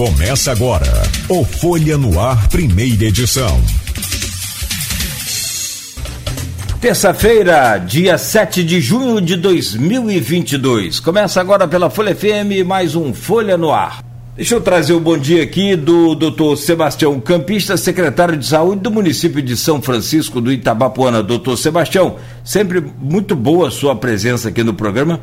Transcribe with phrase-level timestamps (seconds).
[0.00, 0.90] Começa agora
[1.28, 3.60] o Folha no Ar, primeira edição.
[6.80, 11.00] Terça-feira, dia 7 de junho de 2022.
[11.00, 14.02] Começa agora pela Folha FM mais um Folha no Ar.
[14.34, 16.56] Deixa eu trazer o bom dia aqui do Dr.
[16.56, 21.22] Sebastião Campista, secretário de Saúde do município de São Francisco do Itabapuana.
[21.22, 25.20] Doutor Sebastião, sempre muito boa a sua presença aqui no programa.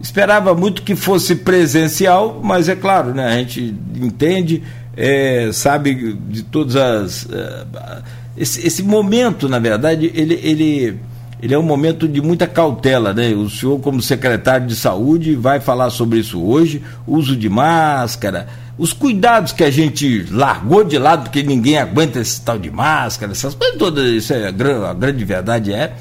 [0.00, 3.26] Esperava muito que fosse presencial, mas é claro, né?
[3.26, 4.62] A gente entende,
[4.96, 7.24] é, sabe de todas as.
[7.24, 8.02] Uh,
[8.36, 10.98] esse, esse, momento, na verdade, ele, ele,
[11.42, 13.28] ele é um momento de muita cautela, né?
[13.34, 18.94] O senhor, como secretário de saúde, vai falar sobre isso hoje: uso de máscara, os
[18.94, 23.54] cuidados que a gente largou de lado, porque ninguém aguenta esse tal de máscara, essas
[23.54, 25.92] coisas todas, isso é, a grande verdade é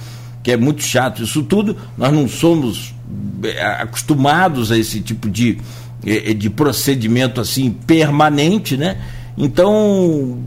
[0.44, 1.76] que é muito chato isso tudo.
[1.98, 2.94] Nós não somos
[3.44, 5.58] é, acostumados a esse tipo de,
[6.06, 8.98] é, é, de procedimento assim permanente, né?
[9.38, 10.38] Então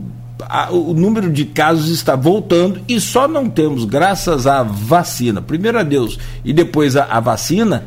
[0.41, 5.79] a, o número de casos está voltando e só não temos, graças à vacina, primeiro
[5.79, 7.85] a Deus e depois a, a vacina,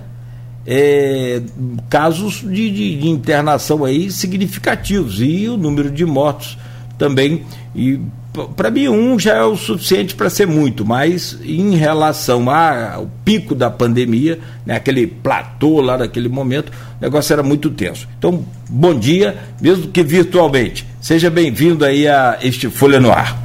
[0.66, 1.42] é,
[1.88, 6.58] casos de, de, de, internação aí significativos e o número de mortos
[6.98, 7.44] também.
[7.74, 8.00] E
[8.44, 13.54] para mim um já é o suficiente para ser muito, mas em relação ao pico
[13.54, 16.70] da pandemia, né, aquele platô lá naquele momento,
[17.00, 18.08] o negócio era muito tenso.
[18.18, 20.86] Então, bom dia, mesmo que virtualmente.
[21.00, 23.36] Seja bem-vindo aí a este Folha no Ar.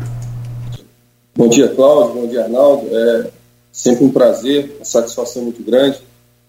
[1.35, 2.21] Bom dia, Cláudio.
[2.21, 2.87] Bom dia, Arnaldo.
[2.91, 3.27] É
[3.71, 5.99] sempre um prazer, uma satisfação muito grande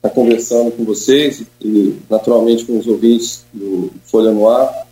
[0.03, 4.87] estar conversando com vocês e, naturalmente, com os ouvintes do Folha no Ar.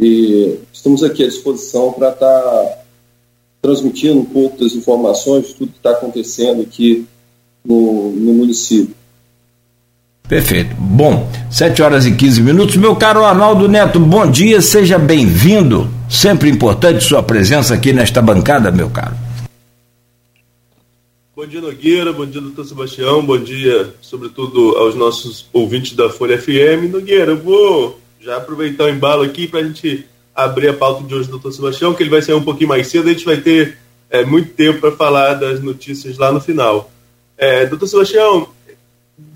[0.00, 2.78] E estamos aqui à disposição para estar tá
[3.60, 7.04] transmitindo um pouco das informações de tudo que está acontecendo aqui
[7.64, 8.94] no, no município.
[10.28, 10.76] Perfeito.
[10.78, 12.76] Bom, 7 horas e 15 minutos.
[12.76, 15.88] Meu caro Arnaldo Neto, bom dia, seja bem-vindo.
[16.08, 19.16] Sempre importante sua presença aqui nesta bancada, meu caro.
[21.34, 22.12] Bom dia, Nogueira.
[22.12, 23.24] Bom dia, doutor Sebastião.
[23.24, 26.90] Bom dia, sobretudo, aos nossos ouvintes da Folha FM.
[26.90, 31.14] Nogueira, eu vou já aproveitar o embalo aqui para a gente abrir a pauta de
[31.14, 33.38] hoje do doutor Sebastião, que ele vai sair um pouquinho mais cedo, a gente vai
[33.38, 33.76] ter
[34.08, 36.90] é, muito tempo para falar das notícias lá no final.
[37.36, 38.48] É, doutor Sebastião,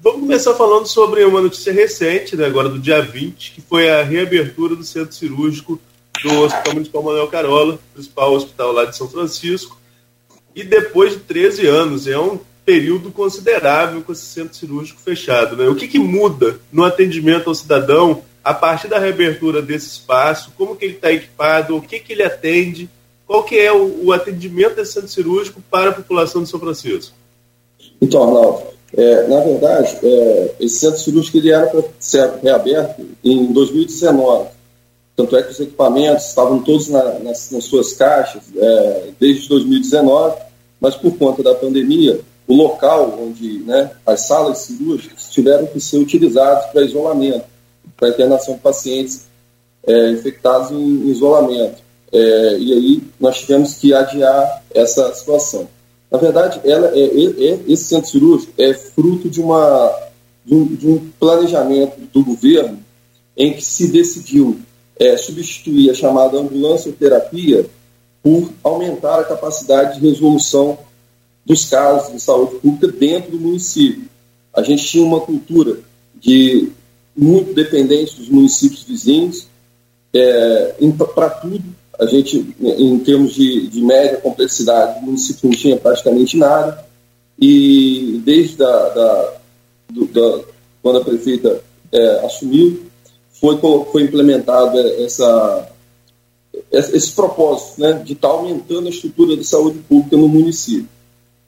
[0.03, 4.03] vamos começar falando sobre uma notícia recente, né, agora do dia 20, que foi a
[4.03, 5.81] reabertura do centro cirúrgico
[6.23, 9.77] do Hospital Municipal Manuel Carola, principal hospital lá de São Francisco,
[10.55, 15.57] e depois de 13 anos, é um período considerável com esse centro cirúrgico fechado.
[15.57, 15.67] Né?
[15.69, 20.75] O que, que muda no atendimento ao cidadão a partir da reabertura desse espaço, como
[20.75, 22.89] que ele está equipado, o que, que ele atende,
[23.27, 27.15] qual que é o, o, atendimento desse centro cirúrgico para a população de São Francisco?
[28.01, 28.63] Então, Arnaldo,
[28.95, 34.49] é, na verdade, é, esse centro cirúrgico ele era para ser reaberto em 2019.
[35.15, 40.37] Tanto é que os equipamentos estavam todos na, nas, nas, suas caixas é, desde 2019,
[40.81, 45.99] mas por conta da pandemia, o local onde né, as salas cirúrgicas tiveram que ser
[45.99, 47.52] utilizadas para isolamento
[48.03, 49.27] para internação de pacientes
[49.87, 51.81] é, infectados em isolamento.
[52.13, 55.69] É, e aí nós tivemos que adiar essa situação.
[56.11, 59.97] Na verdade, ela é, é, é esse centro cirúrgico é fruto de, uma,
[60.45, 62.81] de um, de, um, planejamento do governo
[63.37, 64.59] em que se decidiu
[64.99, 67.67] é, substituir a chamada ambulância terapia
[68.21, 70.77] por aumentar a capacidade de resolução
[71.47, 74.05] dos casos de saúde pública dentro do município.
[74.53, 75.79] A gente tinha uma cultura
[76.17, 76.73] de
[77.17, 79.47] muito dependente dos municípios vizinhos.
[80.15, 80.75] É,
[81.15, 81.63] para tudo,
[81.99, 86.85] a gente, em termos de, de média complexidade, o município não tinha praticamente nada.
[87.39, 89.35] E desde da, da,
[89.91, 90.45] do, da
[90.83, 91.63] quando a prefeita
[91.93, 92.83] é, assumiu,
[93.33, 93.59] foi,
[93.91, 95.69] foi implementado essa,
[96.71, 100.89] esse propósito né, de estar tá aumentando a estrutura de saúde pública no município.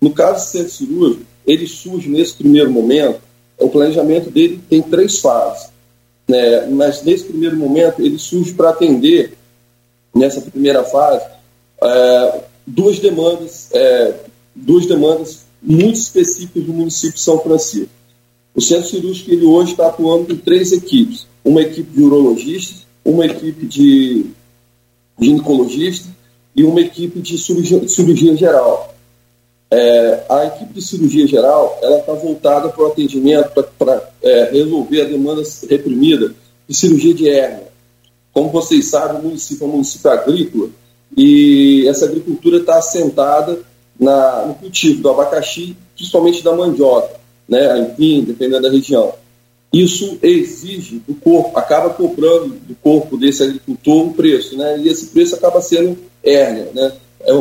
[0.00, 3.20] No caso do centro cirúrgico, ele surge nesse primeiro momento
[3.64, 5.68] o planejamento dele tem três fases.
[6.28, 6.66] Né?
[6.66, 9.34] Mas nesse primeiro momento ele surge para atender,
[10.14, 11.24] nessa primeira fase,
[11.82, 14.14] é, duas demandas, é,
[14.54, 17.90] duas demandas muito específicas do município de São Francisco.
[18.54, 23.26] O centro cirúrgico ele hoje está atuando com três equipes: uma equipe de urologistas, uma
[23.26, 24.26] equipe de
[25.20, 26.08] ginecologistas
[26.54, 28.93] e uma equipe de cirurgia, cirurgia geral.
[29.76, 35.00] É, a equipe de cirurgia geral ela está voltada para o atendimento, para é, resolver
[35.00, 36.32] a demanda reprimida
[36.68, 37.66] de cirurgia de hérnia.
[38.32, 40.68] Como vocês sabem, o município é um município agrícola
[41.16, 43.62] e essa agricultura está assentada
[43.98, 47.10] na, no cultivo do abacaxi, principalmente da mandioca,
[47.48, 49.12] né, enfim, dependendo da região.
[49.72, 54.78] isso exige do corpo, acaba comprando do corpo desse agricultor um preço, né?
[54.78, 56.92] E esse preço acaba sendo hérnia, né?
[57.26, 57.32] É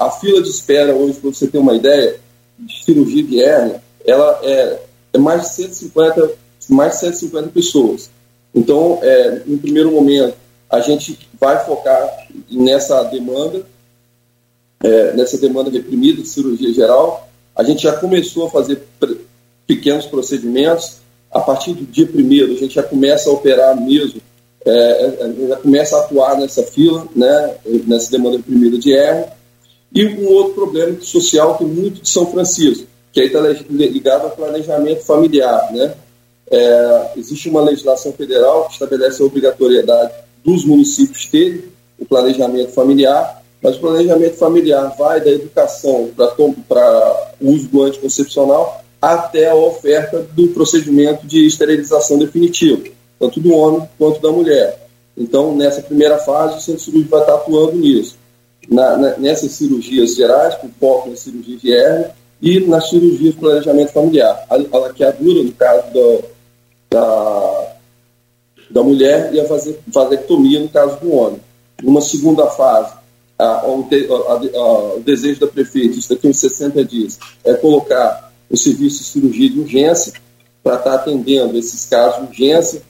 [0.00, 2.20] a fila de espera hoje, para você ter uma ideia,
[2.58, 4.78] de cirurgia de hérnia, ela é,
[5.12, 6.32] é mais de 150,
[6.68, 8.10] mais de 150 pessoas.
[8.54, 10.36] Então, é, no primeiro momento,
[10.68, 13.66] a gente vai focar nessa demanda,
[14.82, 17.28] é, nessa demanda reprimida de cirurgia geral.
[17.54, 18.82] A gente já começou a fazer
[19.66, 20.98] pequenos procedimentos,
[21.30, 24.20] a partir do dia primeiro, a gente já começa a operar mesmo,
[24.64, 24.70] é,
[25.20, 27.54] é já começa a atuar nessa fila, né,
[27.86, 29.26] nessa demanda primeira de R.
[29.94, 34.30] E um outro problema social que muito de São Francisco, que aí está ligado ao
[34.30, 35.70] planejamento familiar.
[35.72, 35.94] Né?
[36.50, 40.12] É, existe uma legislação federal que estabelece a obrigatoriedade
[40.44, 41.64] dos municípios terem
[41.98, 48.82] o planejamento familiar, mas o planejamento familiar vai da educação para o uso do anticoncepcional
[49.00, 52.82] até a oferta do procedimento de esterilização definitiva,
[53.22, 54.84] tanto do homem quanto da mulher.
[55.16, 58.16] Então, nessa primeira fase, o centro cirúrgico vai estar atuando nisso.
[58.68, 62.10] Na, na, nessas cirurgias gerais, com foco na cirurgia de hérnia
[62.40, 64.44] e nas cirurgias de planejamento familiar.
[64.50, 66.24] A, a laqueadura, no caso do,
[66.90, 67.76] da,
[68.70, 69.44] da mulher, e a
[69.86, 71.40] vasectomia, no caso do homem.
[71.80, 72.92] Numa segunda fase,
[73.38, 79.04] a, o, desejo da prefeita, isso daqui em 60 dias, é colocar o serviço de
[79.04, 80.12] cirurgia de urgência
[80.62, 82.82] para estar atendendo esses casos de urgência.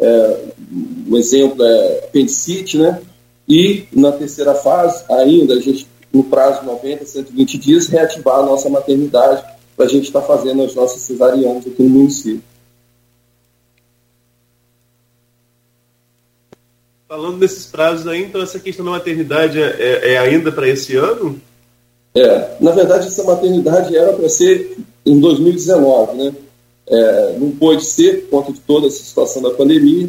[0.00, 0.44] É,
[1.08, 3.00] um exemplo é apendicite, né?
[3.48, 8.42] E na terceira fase, ainda, a gente, no prazo de 90, 120 dias, reativar a
[8.42, 9.42] nossa maternidade
[9.76, 12.42] para a gente estar tá fazendo as nossas cesarianas aqui no município.
[17.08, 20.94] Falando desses prazos aí, então essa questão da maternidade é, é, é ainda para esse
[20.94, 21.40] ano?
[22.14, 26.34] É, na verdade, essa maternidade era para ser em 2019, né?
[26.90, 30.08] É, não pôde ser por conta de toda essa situação da pandemia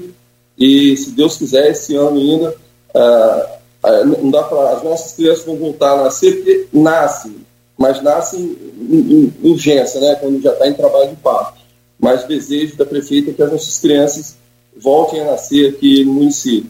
[0.58, 2.56] e, se Deus quiser, esse ano ainda,
[2.94, 3.60] ah,
[4.06, 7.36] não dá para as nossas crianças vão voltar a nascer porque nascem,
[7.78, 10.16] mas nascem em, em urgência, né?
[10.16, 11.60] Quando já está em trabalho de parto.
[11.98, 14.36] Mas desejo da prefeita que as nossas crianças
[14.76, 16.70] voltem a nascer aqui no município.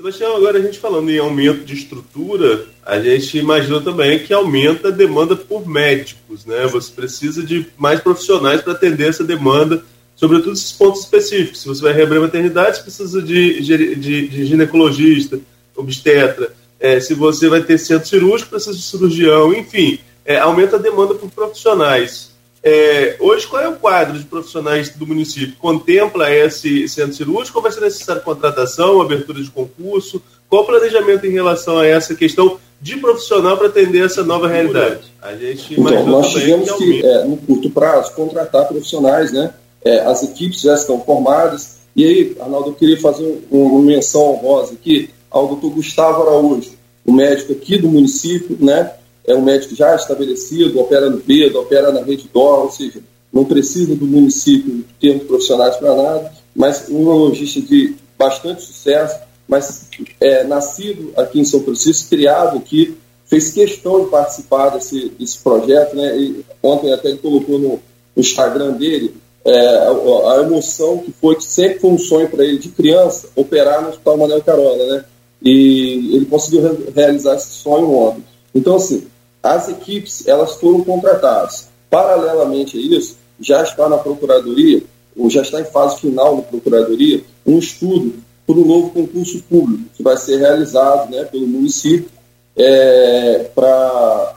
[0.00, 4.88] Sebastião, agora a gente falando em aumento de estrutura, a gente imagina também que aumenta
[4.88, 6.66] a demanda por médicos, né?
[6.68, 9.84] Você precisa de mais profissionais para atender essa demanda,
[10.16, 11.60] sobretudo esses pontos específicos.
[11.60, 15.38] Se você vai reabrir a maternidade, você precisa de, de, de ginecologista,
[15.76, 16.50] obstetra.
[16.78, 21.14] É, se você vai ter centro cirúrgico, precisa de cirurgião, enfim, é, aumenta a demanda
[21.14, 22.29] por profissionais.
[22.62, 25.56] É, hoje, qual é o quadro de profissionais do município?
[25.58, 30.22] Contempla esse centro cirúrgico ou vai ser necessário contratação, abertura de concurso?
[30.48, 35.12] Qual o planejamento em relação a essa questão de profissional para atender essa nova realidade?
[35.22, 39.54] A gente então, nós tivemos que, que é, no curto prazo, contratar profissionais, né?
[39.82, 41.78] É, as equipes já estão formadas.
[41.96, 46.72] E aí, Arnaldo, eu queria fazer uma menção honrosa aqui ao doutor Gustavo Araújo,
[47.06, 48.92] o médico aqui do município, né?
[49.26, 53.00] É um médico já estabelecido, opera no Pedro, opera na rede DOR, ou seja,
[53.32, 59.88] não precisa do município ter profissionais para nada, mas um urologista de bastante sucesso, mas
[60.20, 62.96] é, nascido aqui em São Francisco, criado aqui,
[63.26, 66.16] fez questão de participar desse, desse projeto, né?
[66.18, 67.80] E ontem até ele colocou no, no
[68.16, 69.14] Instagram dele
[69.44, 73.28] é, a, a, emoção que foi, que sempre foi um sonho para ele de criança,
[73.34, 75.04] operar no Hospital Manuel Carola, né?
[75.42, 78.24] E ele conseguiu re realizar esse sonho ontem.
[78.54, 79.06] Então, assim,
[79.42, 81.68] as equipes elas foram contratadas.
[81.88, 84.82] Paralelamente a isso, já está na Procuradoria,
[85.16, 88.14] ou já está em fase final na Procuradoria, um estudo
[88.46, 92.10] para um novo concurso público que vai ser realizado né, pelo município
[92.56, 94.34] é, para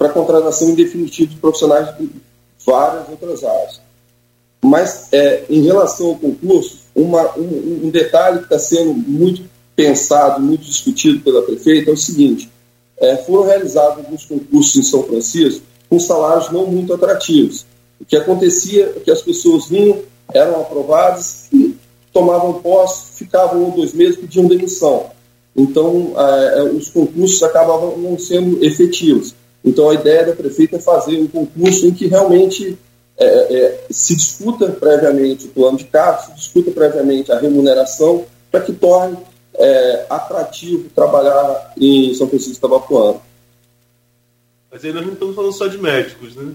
[0.00, 2.08] a contratação definitivo de profissionais de
[2.64, 3.80] várias outras áreas.
[4.62, 9.42] Mas, é, em relação ao concurso, uma, um, um detalhe que está sendo muito
[9.76, 12.50] pensado, muito discutido pela prefeita é o seguinte:
[12.98, 17.64] é, foram realizados alguns concursos em São Francisco com salários não muito atrativos.
[18.00, 20.00] O que acontecia é que as pessoas vinham,
[20.32, 21.48] eram aprovadas,
[22.12, 25.06] tomavam posse, ficavam um ou dois meses, pediam demissão.
[25.54, 29.34] Então, é, é, os concursos acabavam não sendo efetivos.
[29.64, 32.76] Então, a ideia da prefeita é fazer um concurso em que realmente
[33.18, 38.60] é, é, se discuta previamente o plano de cargo, se discuta previamente a remuneração, para
[38.60, 39.16] que torne
[39.58, 43.20] é, atrativo trabalhar em São Francisco Tabapuano.
[44.70, 46.52] Mas aí nós não estamos falando só de médicos, né?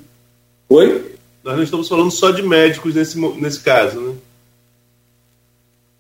[0.70, 1.16] Oi?
[1.44, 4.16] Nós não estamos falando só de médicos nesse, nesse caso, né?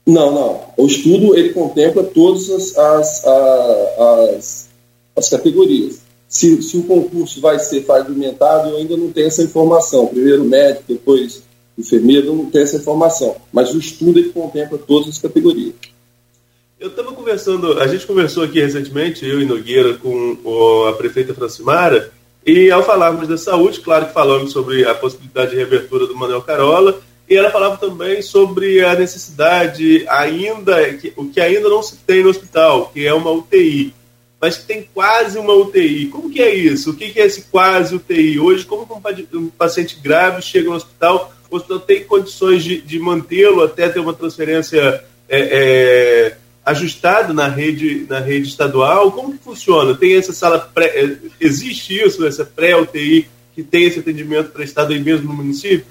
[0.05, 0.74] Não, não.
[0.77, 4.70] O estudo ele contempla todas as, as, as,
[5.15, 6.01] as categorias.
[6.27, 10.08] Se, se, o concurso vai ser fragmentado, eu ainda não tenho essa informação.
[10.08, 11.43] Primeiro médico, depois
[11.77, 13.36] enfermeiro, não tem essa informação.
[13.51, 15.74] Mas o estudo ele contempla todas as categorias.
[16.82, 22.12] Eu estava conversando, a gente conversou aqui recentemente, eu e Nogueira, com a prefeita Francimara,
[22.44, 26.42] e ao falarmos da saúde, claro que falamos sobre a possibilidade de reabertura do Manuel
[26.42, 30.76] Carola, e ela falava também sobre a necessidade ainda,
[31.16, 33.94] o que ainda não se tem no hospital, que é uma UTI.
[34.42, 36.08] Mas que tem quase uma UTI.
[36.08, 36.90] Como que é isso?
[36.90, 38.40] O que é esse quase UTI?
[38.40, 38.88] Hoje, como
[39.36, 44.00] um paciente grave chega no hospital, o hospital tem condições de, de mantê-lo até ter
[44.00, 49.12] uma transferência é, é, ajustada na rede, na rede estadual?
[49.12, 49.96] Como que funciona?
[49.96, 55.00] Tem essa sala pré, é, existe isso, essa pré-UTI que tem esse atendimento prestado aí
[55.00, 55.88] mesmo no município?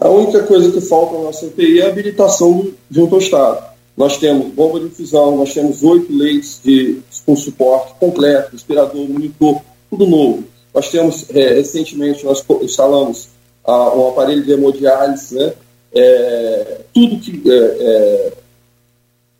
[0.00, 3.70] A única coisa que falta na nossa UTI é a habilitação junto ao Estado.
[3.96, 9.60] Nós temos bomba de infusão, nós temos oito leitos de, com suporte completo, respirador, monitor,
[9.90, 10.44] tudo novo.
[10.72, 13.28] Nós temos, é, recentemente, nós instalamos
[13.64, 15.52] ah, um aparelho de hemodiálise, né?
[15.92, 18.32] É, tudo que é,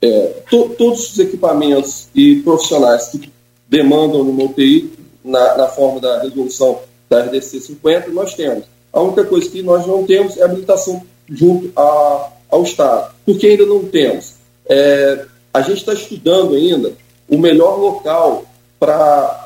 [0.03, 3.31] é to, todos os equipamentos e profissionais que
[3.69, 4.93] demandam no UTI,
[5.25, 8.65] na, na forma da resolução da RDC 50, nós temos.
[8.93, 13.15] A única coisa que nós não temos é habilitação junto a, ao Estado.
[13.25, 14.35] Porque ainda não temos.
[14.69, 16.93] É, a gente está estudando ainda
[17.29, 18.45] o melhor local
[18.79, 19.43] para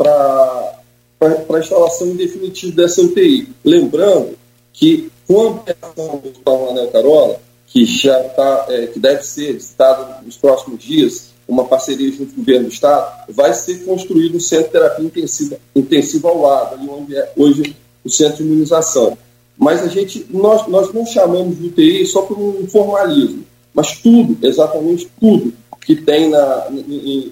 [1.20, 3.48] a instalação em definitivo dessa UTI.
[3.64, 4.38] Lembrando
[4.72, 7.40] que com a ampliação do Manuel Carola,
[7.74, 12.40] que já está, é, que deve ser citado nos próximos dias, uma parceria junto com
[12.40, 16.76] o governo do Estado, vai ser construído um centro de terapia intensiva, intensiva ao lado,
[16.76, 19.18] ali onde é hoje o centro de imunização.
[19.58, 24.38] Mas a gente, nós, nós não chamamos de UTI só por um formalismo, mas tudo,
[24.46, 25.52] exatamente tudo
[25.84, 26.68] que tem na,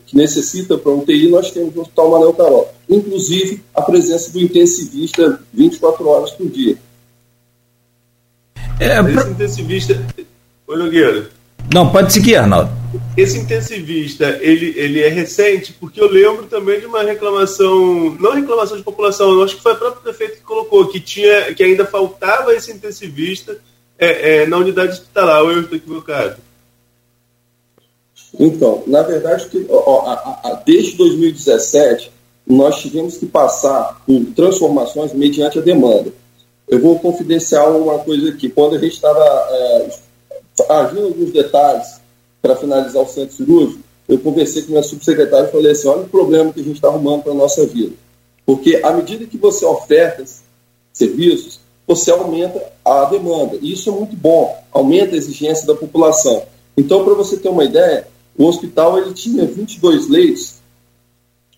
[0.05, 2.75] que necessita para UTI, nós temos no Hospital Manuel Carol.
[2.91, 6.77] Inclusive a presença do intensivista 24 horas por dia.
[8.81, 10.07] É, Esse intensivista,
[10.73, 11.29] Oi, Nogueira.
[11.71, 12.71] Não, pode seguir, Arnaldo.
[13.15, 18.79] Esse intensivista, ele, ele é recente, porque eu lembro também de uma reclamação, não reclamação
[18.79, 22.55] de população, acho que foi o próprio prefeito que colocou, que, tinha, que ainda faltava
[22.55, 23.59] esse intensivista
[23.99, 26.37] é, é, na unidade hospitalar, ou eu estou equivocado?
[28.41, 32.11] Então, na verdade, que, ó, a, a, desde 2017,
[32.47, 36.11] nós tivemos que passar por transformações mediante a demanda.
[36.67, 38.49] Eu vou confidenciar uma coisa aqui.
[38.49, 39.89] Quando a gente estava é,
[40.69, 42.01] agindo alguns detalhes
[42.41, 46.09] para finalizar o centro cirúrgico, eu conversei com minha subsecretária e falei assim, olha o
[46.09, 47.95] problema que a gente está arrumando para a nossa vida.
[48.45, 50.25] Porque à medida que você oferta
[50.93, 53.57] serviços, você aumenta a demanda.
[53.61, 56.43] E isso é muito bom, aumenta a exigência da população.
[56.77, 60.55] Então, para você ter uma ideia, o hospital ele tinha 22 leitos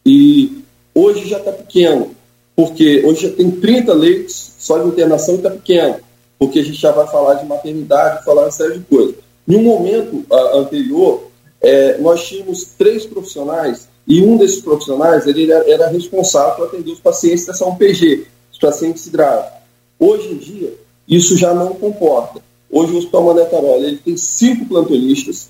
[0.04, 0.62] e
[0.94, 2.14] hoje já está pequeno,
[2.54, 5.96] porque hoje já tem 30 leitos só de internação e está pequeno
[6.38, 9.14] porque a gente já vai falar de maternidade, falar uma série de coisas.
[9.46, 10.24] Em um momento
[10.54, 11.28] anterior,
[11.60, 16.90] é, nós tínhamos três profissionais e um desses profissionais ele era, era responsável por atender
[16.90, 19.52] os pacientes dessa UPG, os pacientes graves.
[19.98, 20.74] Hoje em dia,
[21.08, 22.40] isso já não comporta.
[22.70, 25.48] Hoje o Hospital Mané Carola ele tem cinco plantonistas,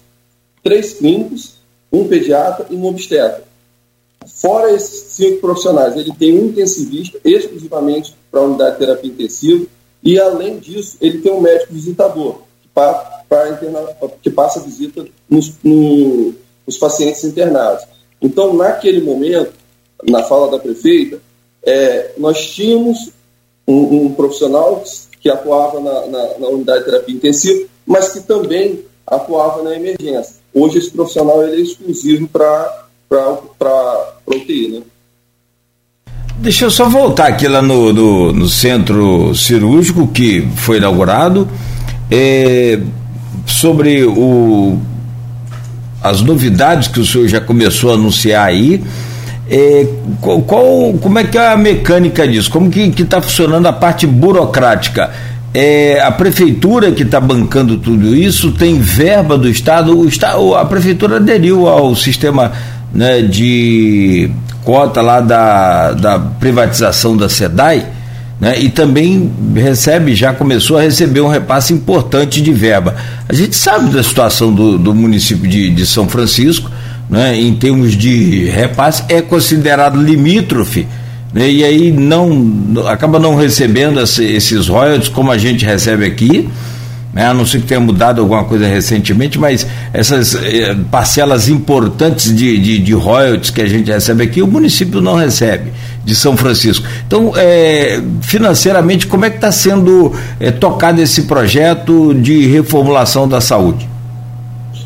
[0.62, 1.55] três clínicos,
[1.93, 3.45] um pediatra e um obstetra.
[4.26, 9.67] Fora esses cinco profissionais, ele tem um intensivista exclusivamente para a unidade de terapia intensiva,
[10.04, 13.80] e, além disso, ele tem um médico visitador, que, pa, interna,
[14.23, 16.34] que passa visita nos, no,
[16.66, 17.84] nos pacientes internados.
[18.20, 19.54] Então, naquele momento,
[20.06, 21.20] na fala da prefeita,
[21.62, 23.11] é, nós tínhamos
[23.66, 24.84] um, um, profissional
[25.20, 30.37] que atuava na, na, na, unidade de terapia intensiva, mas que também atuava na emergência.
[30.52, 32.87] Hoje, esse profissional ele é exclusivo para
[34.26, 34.82] UTI, né?
[36.37, 41.49] Deixa eu só voltar aqui lá no, no, no centro cirúrgico que foi inaugurado.
[42.11, 42.79] É,
[43.47, 44.79] sobre o,
[46.03, 48.83] as novidades que o senhor já começou a anunciar aí.
[49.49, 49.87] É,
[50.21, 52.50] qual, qual, como é que é a mecânica disso?
[52.50, 55.11] Como que está funcionando a parte burocrática?
[55.53, 61.17] É, a prefeitura que está bancando tudo isso tem verba do Estado, o a prefeitura
[61.17, 62.50] aderiu ao sistema
[62.93, 64.31] né, de
[64.64, 67.87] cota lá da, da privatização da SEDAI,
[68.40, 72.97] né, e também recebe, já começou a receber um repasse importante de verba.
[73.28, 76.71] A gente sabe da situação do, do município de, de São Francisco,
[77.09, 80.87] né, em termos de repasse, é considerado limítrofe,
[81.33, 86.49] né, e aí não acaba não recebendo esse, esses royalties como a gente recebe aqui,
[87.14, 87.26] né?
[87.26, 92.59] a não ser que tenha mudado alguma coisa recentemente, mas essas eh, parcelas importantes de,
[92.59, 95.73] de, de, royalties que a gente recebe aqui, o município não recebe,
[96.04, 96.85] de São Francisco.
[97.06, 103.40] Então, eh, financeiramente, como é que está sendo eh, tocado esse projeto de reformulação da
[103.40, 103.88] saúde?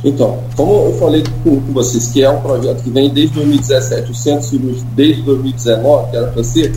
[0.04, 4.10] Então, como eu falei com, com, vocês, que é um projeto que vem desde 2017,
[4.10, 6.72] o Centro Cirúrgico desde 2019, que era para ser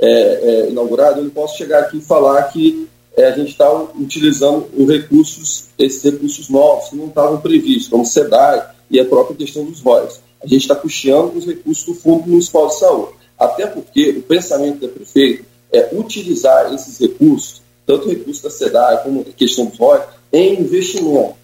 [0.00, 3.70] é, é, inaugurado, eu não posso chegar aqui e falar que é, a gente está
[3.72, 9.04] utilizando os recursos, esses recursos novos que não estavam previstos, como o SEDAI e a
[9.04, 10.20] própria questão dos royalties.
[10.42, 13.12] A gente está puxando os recursos do Fundo Municipal de Saúde.
[13.38, 19.02] Até porque o pensamento da prefeita é utilizar esses recursos, tanto o recurso da SEDAI
[19.02, 21.34] como a questão dos royalties, em investimento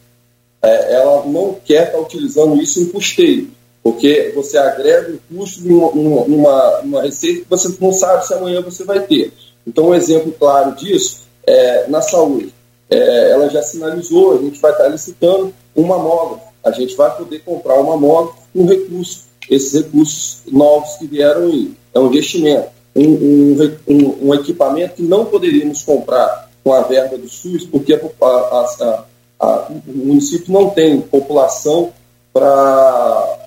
[0.63, 3.51] é, ela não quer estar utilizando isso em custeio,
[3.83, 9.01] porque você agrega o custo numa, receita que você não sabe se amanhã você vai
[9.01, 9.33] ter.
[9.67, 12.53] Então, um exemplo claro disso é na saúde.
[12.89, 16.47] É, ela já sinalizou, a gente vai estar licitando um mamógrafo.
[16.65, 21.73] A gente vai poder comprar um mamógrafo com recurso, esses recursos novos que vieram aí.
[21.95, 22.69] É um investimento.
[22.95, 27.99] Um, um, um, equipamento que não poderíamos comprar com a verba do SUS, porque a,
[28.23, 29.05] a,
[29.39, 31.93] a o município não tem população
[32.33, 33.47] para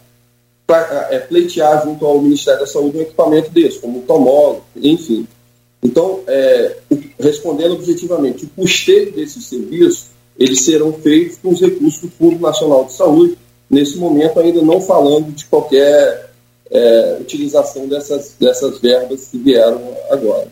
[1.09, 5.27] é, pleitear junto ao Ministério da Saúde um equipamento desse, como o tomógrafo, enfim.
[5.81, 6.77] Então, é,
[7.19, 10.07] respondendo objetivamente, o custeio desses serviços,
[10.37, 13.37] eles serão feitos com os recursos do Fundo Nacional de Saúde,
[13.69, 16.31] nesse momento ainda não falando de qualquer
[16.69, 20.47] é, utilização dessas, dessas verbas que vieram agora.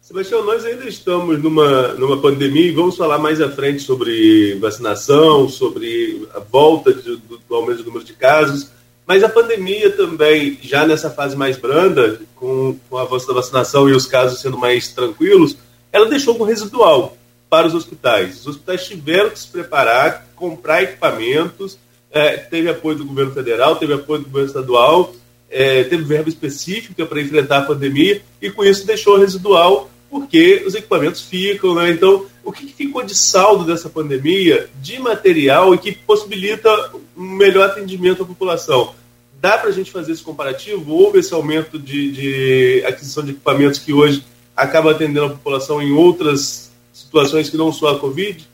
[0.00, 5.48] Sebastião, nós ainda estamos numa, numa pandemia e vamos falar mais à frente sobre vacinação,
[5.48, 8.70] sobre a volta de, do, do aumento do número de casos,
[9.06, 13.92] mas a pandemia também, já nessa fase mais branda, com, o avanço da vacinação e
[13.92, 15.56] os casos sendo mais tranquilos,
[15.92, 17.16] ela deixou um residual
[17.48, 18.40] para os hospitais.
[18.40, 21.78] Os hospitais tiveram que se preparar, comprar equipamentos,
[22.10, 25.14] é, teve apoio do governo federal, teve apoio do governo estadual,
[25.48, 30.74] é, teve verba específica para enfrentar a pandemia e com isso deixou residual porque os
[30.74, 31.90] equipamentos ficam, né?
[31.90, 36.70] Então, o que ficou de saldo dessa pandemia de material e que possibilita
[37.14, 38.94] um melhor atendimento à população?
[39.38, 40.90] Dá para a gente fazer esse comparativo?
[40.90, 44.24] Houve esse aumento de, de, aquisição de equipamentos que hoje
[44.56, 48.48] acaba atendendo a população em outras situações que não só a Covid?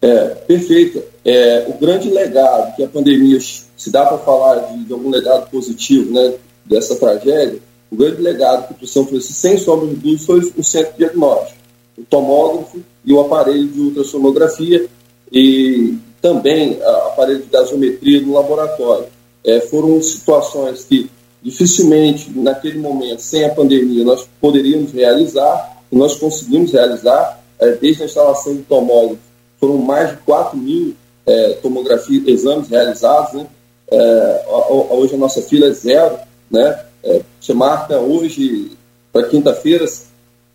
[0.00, 1.02] É, perfeito.
[1.26, 5.50] É, o grande legado que a pandemia, se dá para falar de, de algum legado
[5.50, 7.60] positivo né, dessa tragédia,
[7.92, 11.58] o grande legado que o São Francisco, sem sombra de dúvida, foi o centro diagnóstico,
[11.98, 14.86] o tomógrafo e o aparelho de ultrassonografia
[15.30, 19.06] e também o aparelho de gasometria no laboratório.
[19.44, 21.10] É, foram situações que
[21.42, 28.04] dificilmente, naquele momento, sem a pandemia, nós poderíamos realizar, e nós conseguimos realizar, é, desde
[28.04, 29.18] a instalação do tomógrafo,
[29.60, 30.94] foram mais de 4 mil
[31.26, 33.46] é, tomografias, exames realizados, né?
[33.90, 34.44] É,
[34.90, 36.16] hoje a nossa fila é zero,
[36.50, 36.80] né?
[37.04, 38.70] É, você marca hoje
[39.12, 39.84] para quinta-feira,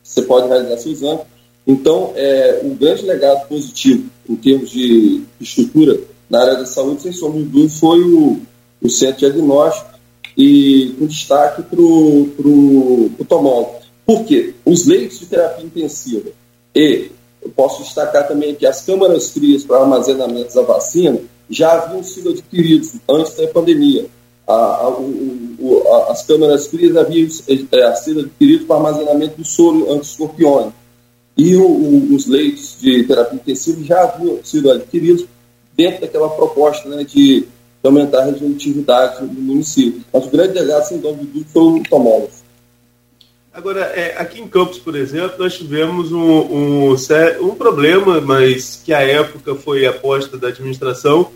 [0.01, 1.19] você pode realizar seu exame.
[1.67, 7.11] Então, é, um grande legado positivo em termos de estrutura na área da saúde, sem
[7.11, 8.39] sombra de dúvida, foi o,
[8.81, 9.89] o centro diagnóstico
[10.37, 13.85] e com destaque para o tomógrafo.
[14.05, 14.53] Por quê?
[14.63, 16.29] Os leitos de terapia intensiva
[16.73, 21.19] e eu posso destacar também que as câmaras frias para armazenamento da vacina
[21.49, 24.05] já haviam sido adquiridos antes da pandemia
[24.47, 29.91] a, a, o, a, as câmeras frias haviam é, sido adquiridas para armazenamento do soro
[29.91, 30.73] anti-escorpiônico.
[31.37, 35.25] E o, o, os leitos de terapia intensiva já haviam sido adquiridos
[35.75, 37.47] dentro daquela proposta né, de,
[37.87, 40.01] aumentar a redutividade do município.
[40.11, 42.29] Mas o grande legado, sem dúvida, foi o.
[43.53, 46.95] Agora, é, aqui em Campos, por exemplo, nós tivemos um, um,
[47.41, 51.31] um problema, mas que à época foi aposta da administração,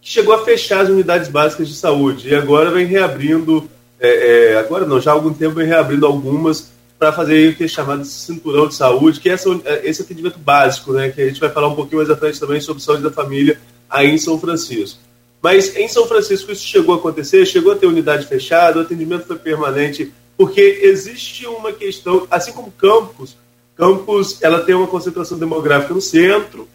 [0.00, 4.58] que chegou a fechar as unidades básicas de saúde e agora vem reabrindo, é, é,
[4.58, 8.02] agora não, já há algum tempo vem reabrindo algumas para fazer o que é chamado
[8.02, 9.36] de cinturão de saúde, que é
[9.84, 12.60] esse atendimento básico, né, que a gente vai falar um pouquinho mais à frente também
[12.60, 13.58] sobre saúde da família
[13.88, 15.00] aí em São Francisco.
[15.42, 19.26] Mas em São Francisco isso chegou a acontecer, chegou a ter unidade fechada, o atendimento
[19.26, 23.34] foi permanente, porque existe uma questão, assim como Campos,
[23.80, 26.68] Campos ela tem uma concentração demográfica no centro,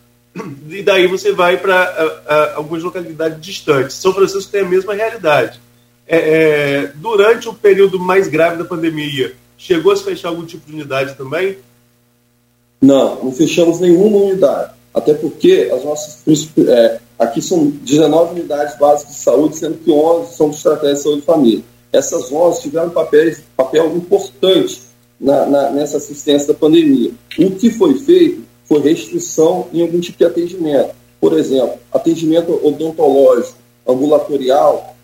[0.69, 3.95] e daí você vai para algumas localidades distantes.
[3.95, 5.59] São Francisco tem a mesma realidade.
[6.07, 10.67] É, é, durante o período mais grave da pandemia, chegou a se fechar algum tipo
[10.67, 11.57] de unidade também?
[12.81, 14.73] Não, não fechamos nenhuma unidade.
[14.93, 16.23] Até porque as nossas
[16.57, 21.01] é, aqui são 19 unidades básicas de saúde, sendo que 11 são de estratégia de
[21.01, 21.63] saúde e família.
[21.91, 24.81] Essas 11 tiveram papel, papel importante
[25.19, 27.11] na, na, nessa assistência da pandemia.
[27.39, 30.93] O que foi feito foi restrição em algum tipo de atendimento.
[31.19, 34.95] Por exemplo, atendimento odontológico, ambulatorial,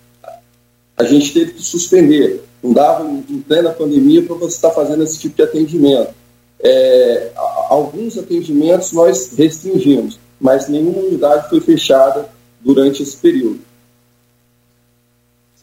[0.97, 2.43] a gente teve que suspender.
[2.61, 6.13] Não dava em plena pandemia para você estar fazendo esse tipo de atendimento.
[6.59, 7.31] É,
[7.69, 13.61] alguns atendimentos nós restringimos, mas nenhuma unidade foi fechada durante esse período.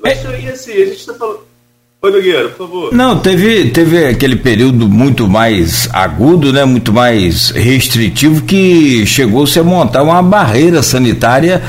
[0.00, 1.47] Mas, e assim, a gente está falando.
[2.00, 2.94] Oi, Nogueira, por favor.
[2.94, 9.64] Não, teve, teve aquele período muito mais agudo, né, muito mais restritivo, que chegou-se a
[9.64, 11.60] montar uma barreira sanitária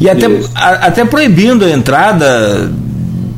[0.00, 2.68] e até, a, até proibindo a entrada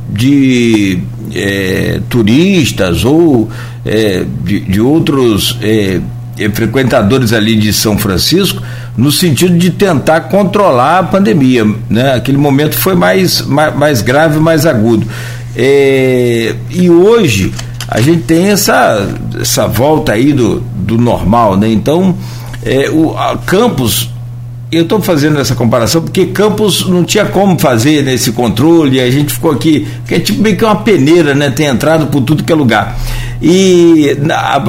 [0.09, 1.01] de
[1.35, 3.51] é, turistas ou
[3.85, 6.01] é, de, de, outros é,
[6.39, 8.63] é, frequentadores ali de São Francisco,
[8.97, 11.67] no sentido de tentar controlar a pandemia.
[11.91, 12.15] Né?
[12.15, 15.07] Aquele momento foi mais, mais, mais grave, mais agudo.
[15.61, 17.53] É, e hoje
[17.89, 19.09] a gente tem essa,
[19.41, 21.69] essa volta aí do, do normal, né?
[21.69, 22.17] Então,
[22.65, 24.09] é, o a Campos
[24.71, 29.33] eu estou fazendo essa comparação porque Campos não tinha como fazer nesse controle, a gente
[29.33, 31.51] ficou aqui, que é tipo meio que uma peneira, né?
[31.51, 32.99] Tem entrado por tudo que é lugar.
[33.41, 34.17] E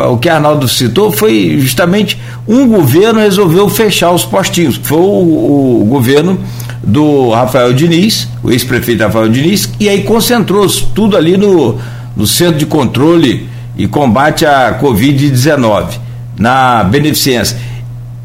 [0.09, 5.85] o que Arnaldo citou foi justamente um governo resolveu fechar os postinhos, foi o, o
[5.89, 6.39] governo
[6.81, 11.77] do Rafael Diniz, o ex-prefeito Rafael Diniz, e aí concentrou tudo ali no,
[12.15, 15.99] no Centro de Controle e Combate à Covid-19,
[16.37, 17.68] na Beneficência.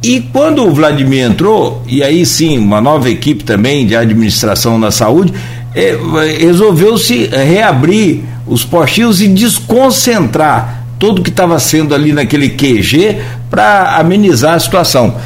[0.06, 4.90] E quando o Vladimir entrou, e aí sim, uma nova equipe também de administração na
[4.90, 5.32] saúde,
[5.74, 5.96] é,
[6.38, 13.18] resolveu-se reabrir os postinhos e desconcentrar tudo que estava sendo ali naquele QG
[13.50, 15.16] para amenizar a situação.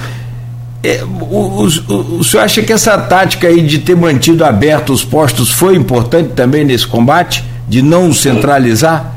[0.82, 5.04] É, o, o, o, senhor acha que essa tática aí de ter mantido abertos os
[5.04, 7.44] postos foi importante também nesse combate?
[7.68, 9.12] De não centralizar?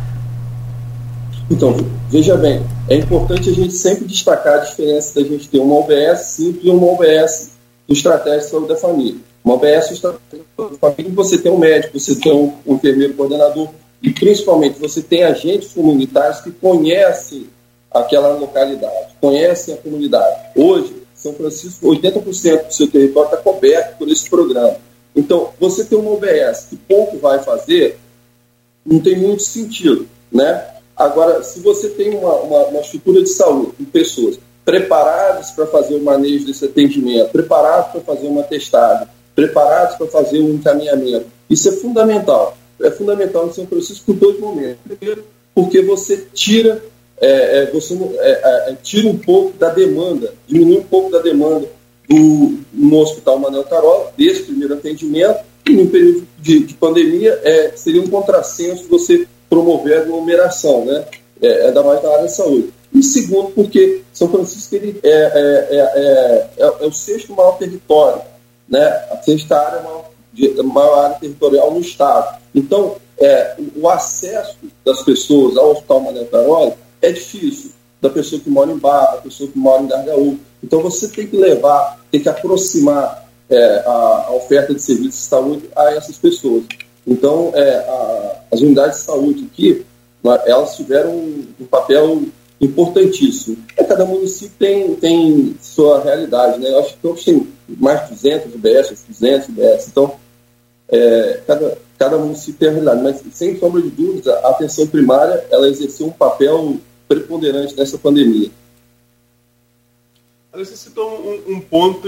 [1.50, 1.78] Então,
[2.10, 2.62] veja bem,
[2.92, 6.70] é importante a gente sempre destacar a diferença da gente ter uma OBS simples e
[6.70, 7.52] uma OBS
[7.88, 8.02] do de
[8.44, 9.16] Saúde da Família.
[9.46, 13.70] Uma OBS Estratégia da Família, você tem um médico, você tem um, um enfermeiro coordenador
[14.04, 17.48] e, principalmente, você tem agentes comunitários que conhecem
[17.90, 20.42] aquela localidade, conhecem a comunidade.
[20.54, 24.76] Hoje, São Francisco, 80% do seu território está coberto por esse programa.
[25.16, 27.98] Então, você ter uma OBS que pouco vai fazer,
[28.86, 30.71] não tem muito sentido, né?
[31.02, 35.96] Agora, se você tem uma, uma, uma estrutura de saúde com pessoas preparadas para fazer
[35.96, 41.70] o manejo desse atendimento, preparadas para fazer uma testagem, preparados para fazer um encaminhamento, isso
[41.70, 42.56] é fundamental.
[42.80, 44.78] É fundamental no São Francisco por dois momentos.
[44.86, 45.24] Primeiro,
[45.56, 46.84] porque você tira,
[47.20, 51.68] é, é, você, é, é, tira um pouco da demanda, diminui um pouco da demanda
[52.08, 57.72] do, no Hospital Manuel Carola, desse primeiro atendimento, e no período de, de pandemia é,
[57.76, 61.04] seria um contrassenso você promover a aglomeração, né?
[61.42, 62.74] É, ainda mais na área de saúde.
[62.94, 68.22] E segundo, porque São Francisco ele é, é, é, é, o sexto maior território,
[68.70, 68.88] né?
[69.12, 72.38] a sexta área maior, de, maior área territorial no estado.
[72.56, 78.50] Então, é, o acesso das pessoas ao Hospital Mané Caroli é difícil, da pessoa que
[78.50, 80.40] mora em Barra, da pessoa que mora em Gargaú.
[80.64, 85.28] Então, você tem que levar, tem que aproximar é, a, a, oferta de serviços de
[85.28, 86.64] saúde a essas pessoas.
[87.06, 89.86] Então, é, a, as unidades de saúde aqui,
[90.46, 92.24] elas tiveram um, um papel
[92.60, 93.58] importantíssimo.
[93.76, 96.70] É, cada município tem, tem sua realidade, né?
[96.70, 99.88] Eu acho que todos têm mais de 200 UBS, 200 UBS.
[99.88, 100.16] Então,
[100.88, 103.02] é, cada, cada município tem a realidade.
[103.02, 108.52] Mas, sem sombra de dúvida, a atenção primária, ela exerceu um papel preponderante nessa pandemia.
[110.54, 112.08] Você citou um, um ponto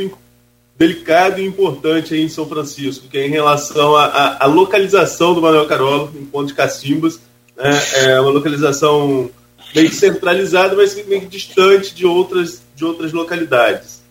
[0.83, 5.65] delicado e importante aí em São Francisco, que é em relação à localização do Manuel
[5.65, 7.19] Carolo, em Ponte de Cacimbas.
[7.55, 7.71] Né?
[8.03, 9.29] É uma localização
[9.73, 14.03] meio centralizada, mas meio distante de outras, de outras localidades.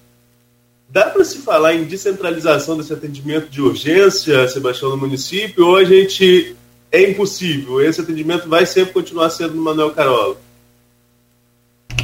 [0.89, 5.85] Dá para se falar em descentralização desse atendimento de urgência, Sebastião, no município, ou a
[5.85, 6.57] gente
[6.91, 7.81] é impossível?
[7.81, 10.37] Esse atendimento vai sempre continuar sendo no Manuel Carolo?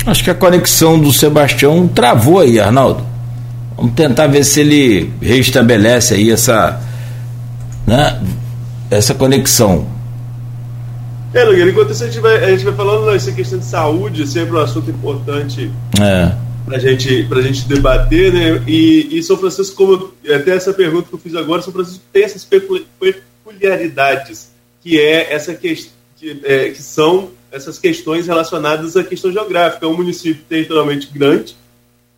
[0.07, 3.18] Acho que a conexão do Sebastião travou aí, Arnaldo.
[3.79, 6.83] Vamos tentar ver se ele restabelece aí essa,
[7.87, 8.21] né,
[8.91, 9.87] essa conexão.
[11.33, 14.27] É, Nogueira, enquanto isso a gente vai, a gente vai falando essa questão de saúde,
[14.27, 16.33] sempre um assunto importante é.
[16.65, 18.61] para gente, a gente debater, né?
[18.67, 22.25] E, e São Francisco, como até essa pergunta que eu fiz agora, São Francisco tem
[22.25, 24.51] essas peculiaridades,
[24.83, 29.87] que é essa questão que, é, que são essas questões relacionadas à questão geográfica.
[29.87, 31.57] É um município territorialmente grande,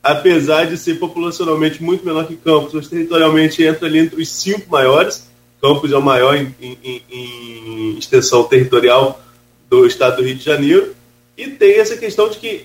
[0.03, 4.71] apesar de ser populacionalmente muito menor que Campos, mas territorialmente entra ali entre os cinco
[4.71, 5.29] maiores.
[5.61, 9.21] Campos é o maior em, em, em extensão territorial
[9.69, 10.95] do estado do Rio de Janeiro.
[11.37, 12.65] E tem essa questão de que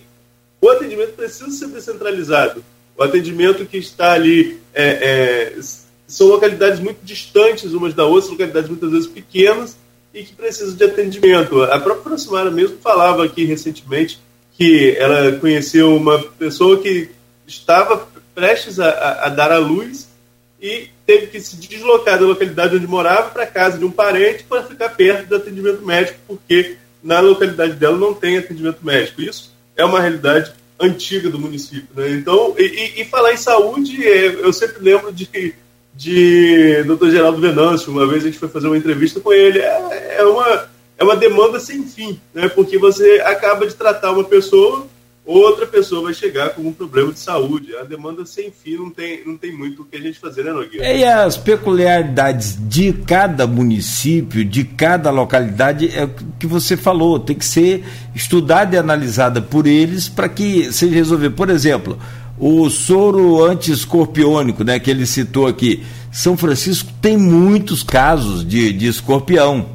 [0.62, 2.64] o atendimento precisa ser descentralizado.
[2.98, 5.60] O atendimento que está ali é, é,
[6.08, 9.78] são localidades muito distantes umas da outra, localidades muitas vezes pequenas
[10.14, 11.62] e que precisam de atendimento.
[11.64, 14.20] A própria Francimara mesmo falava aqui recentemente
[14.58, 17.10] que ela conheceu uma pessoa que
[17.48, 20.10] estava prestes a, a dar à luz
[20.62, 24.64] e teve que se deslocar da localidade onde morava para casa de um parente para
[24.64, 29.22] ficar perto do atendimento médico, porque na localidade dela não tem atendimento médico.
[29.22, 31.88] Isso é uma realidade antiga do município.
[31.96, 32.12] Né?
[32.12, 35.56] Então, e, e, falar em saúde, é, eu sempre lembro de
[35.96, 37.10] de Dr.
[37.10, 37.92] Geraldo Venâncio.
[37.92, 39.60] Uma vez a gente foi fazer uma entrevista com ele.
[39.60, 42.50] É, é, uma, é uma demanda sem fim, né?
[42.50, 44.88] porque você acaba de tratar uma pessoa,
[45.26, 47.76] outra pessoa vai chegar com um problema de saúde.
[47.76, 50.52] A demanda sem fim não tem, não tem muito o que a gente fazer, né,
[50.52, 50.94] Nogueira?
[50.94, 56.10] E as peculiaridades de cada município, de cada localidade, é o
[56.40, 57.84] que você falou, tem que ser
[58.14, 61.34] estudada e analisada por eles para que seja resolvido.
[61.34, 61.98] Por exemplo,
[62.38, 65.84] o soro anti-escorpiônico, né, que ele citou aqui.
[66.12, 69.66] São Francisco tem muitos casos de, de escorpião,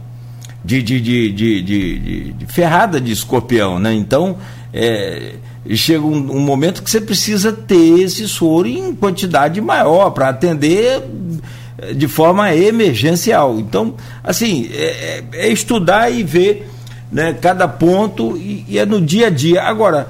[0.64, 3.94] de, de, de, de, de, de ferrada de escorpião, né?
[3.94, 4.38] Então,
[4.72, 5.34] é,
[5.74, 11.02] chega um, um, momento que você precisa ter esse soro em quantidade maior para atender
[11.94, 13.58] de forma emergencial.
[13.58, 16.68] Então, assim, é, é, é estudar e ver
[17.10, 19.62] né, cada ponto e, e é no dia a dia.
[19.62, 20.08] Agora,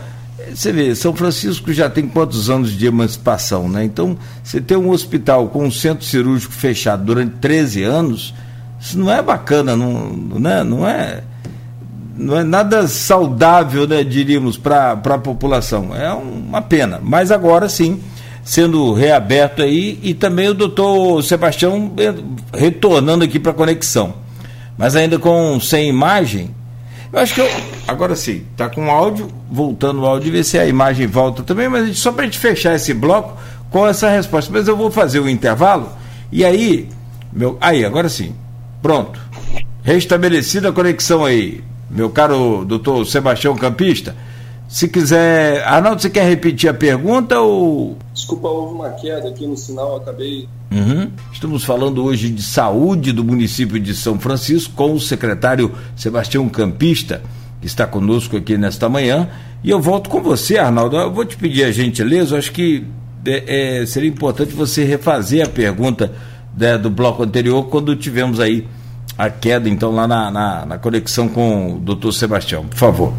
[0.55, 3.85] você vê, São Francisco já tem quantos anos de emancipação, né?
[3.85, 8.35] Então, você ter um hospital com um centro cirúrgico fechado durante 13 anos,
[8.81, 11.23] isso não é bacana, não, não, é, não é,
[12.21, 15.95] não é nada saudável, né, diríamos, para a população.
[15.97, 17.01] É uma pena.
[17.03, 18.01] Mas agora sim,
[18.45, 21.93] sendo reaberto aí, e também o doutor Sebastião
[22.53, 24.15] retornando aqui para a conexão.
[24.77, 26.55] Mas ainda com sem imagem,
[27.11, 27.51] eu acho que eu.
[27.89, 31.99] Agora sim, tá com áudio, voltando o áudio, ver se a imagem volta também, mas
[31.99, 33.37] só para a gente fechar esse bloco
[33.71, 34.53] com essa resposta.
[34.53, 35.91] Mas eu vou fazer o intervalo
[36.31, 36.89] e aí.
[37.33, 38.35] Meu, aí, agora sim.
[38.83, 39.21] Pronto.
[39.83, 44.15] Restabelecida a conexão aí, meu caro doutor Sebastião Campista.
[44.69, 45.65] Se quiser.
[45.65, 47.99] Arnaldo, você quer repetir a pergunta ou.
[48.15, 50.49] Desculpa, houve uma queda aqui no sinal, acabei.
[50.71, 51.11] Uhum.
[51.33, 57.21] Estamos falando hoje de saúde do município de São Francisco com o secretário Sebastião Campista,
[57.61, 59.29] que está conosco aqui nesta manhã.
[59.65, 60.97] E eu volto com você, Arnaldo.
[60.97, 62.87] Eu vou te pedir a gentileza, eu acho que
[63.27, 66.13] é, é, seria importante você refazer a pergunta
[66.57, 68.69] né, do bloco anterior, quando tivemos aí
[69.21, 72.67] a queda, então, lá na, na, na conexão com o doutor Sebastião.
[72.67, 73.13] Por favor.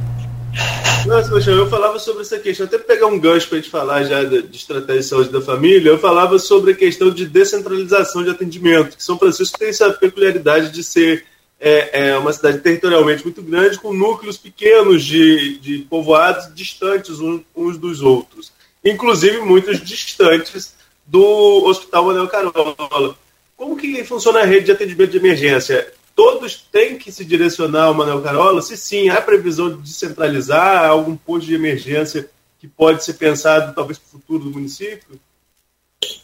[1.06, 4.04] Nossa, Sebastião, eu falava sobre essa questão, até pegar um gancho para a gente falar
[4.04, 8.32] já de, estratégia de saúde da família, eu falava sobre a questão de descentralização de
[8.32, 11.24] atendimento, que São Francisco tem essa peculiaridade de ser
[11.60, 17.20] é, é uma cidade territorialmente muito grande, com núcleos pequenos de, de povoados distantes
[17.56, 18.52] uns dos outros,
[18.84, 20.74] inclusive muitos distantes
[21.06, 23.16] do Hospital Manuel Carola.
[23.62, 25.94] Como que funciona a rede de atendimento de emergência?
[26.16, 28.60] todos têm que se direcionar ao Manuel Carola?
[28.60, 32.28] Se sim, há previsão de descentralizar algum posto de emergência
[32.60, 35.20] que pode ser pensado talvez para o futuro do município?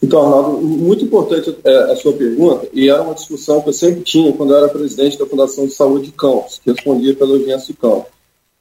[0.02, 4.02] Então, Arnaldo, muito importante é, a sua pergunta, e era uma discussão que eu sempre
[4.02, 7.71] tinha quando eu era presidente da Fundação de Saúde de Campos, que respondia pela urgência
[7.71, 8.12] de Campos.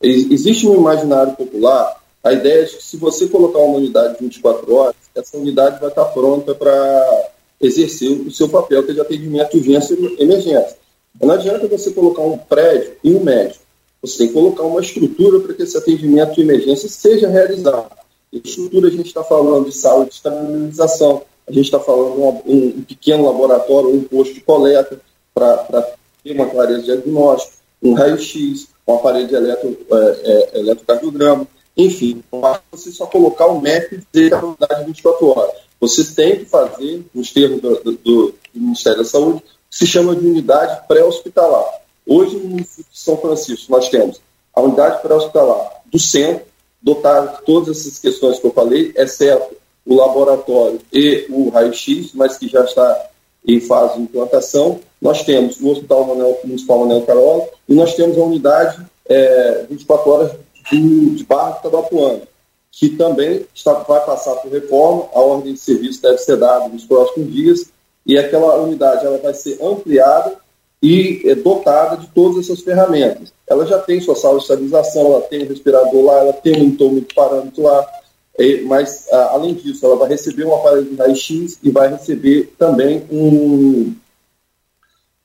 [0.02, 4.74] Existe no imaginário popular a ideia de que se você colocar uma unidade de 24
[4.74, 9.56] horas, essa unidade vai estar pronta para exercer o seu papel, que é de atendimento
[9.56, 10.76] urgência e emergência.
[11.20, 13.64] Não adianta você colocar um prédio e um médico.
[14.02, 17.90] Você tem que colocar uma estrutura para que esse atendimento de emergência seja realizado.
[18.32, 22.42] Em estrutura, a gente está falando de saúde de estabilização, a gente está falando um,
[22.46, 25.00] um, pequeno laboratório, um posto de coleta
[25.34, 30.20] para ter uma clareza de diagnóstico, um raio-x, um aparelho de eletro, é,
[30.54, 34.86] é, eletrocardiograma, enfim, basta você só colocar o MEC e dizer que a unidade de
[34.86, 35.65] 24 horas.
[35.80, 40.26] Você tem que fazer, nos termos do, do, do Ministério da Saúde, se chama de
[40.26, 41.64] unidade pré-hospitalar.
[42.06, 44.20] Hoje, no município de São Francisco, nós temos
[44.54, 46.46] a unidade pré-hospitalar do centro,
[46.80, 52.38] dotada de todas essas questões que eu falei, exceto o laboratório e o raio-x, mas
[52.38, 53.08] que já está
[53.46, 54.80] em fase de implantação.
[55.00, 60.10] Nós temos o Hospital Manuel, Municipal Manuel Carola e nós temos a unidade é, 24
[60.10, 60.32] horas
[60.70, 62.22] de, de Barra Tabapuana,
[62.78, 65.08] que também está, vai passar por reforma.
[65.14, 67.72] A ordem de serviço deve ser dada nos próximos dias
[68.04, 70.36] e aquela unidade ela vai ser ampliada
[70.82, 73.32] e é, dotada de todas essas ferramentas.
[73.46, 77.00] Ela já tem sua sala de estabilização, ela tem um respirador lá, ela tem um
[77.00, 77.86] de parâmetro lá,
[78.38, 82.54] é, mas a, além disso, ela vai receber um aparelho de raio-x e vai receber
[82.58, 83.94] também um,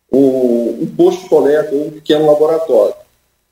[0.09, 2.95] um, um posto de coleta ou um pequeno laboratório.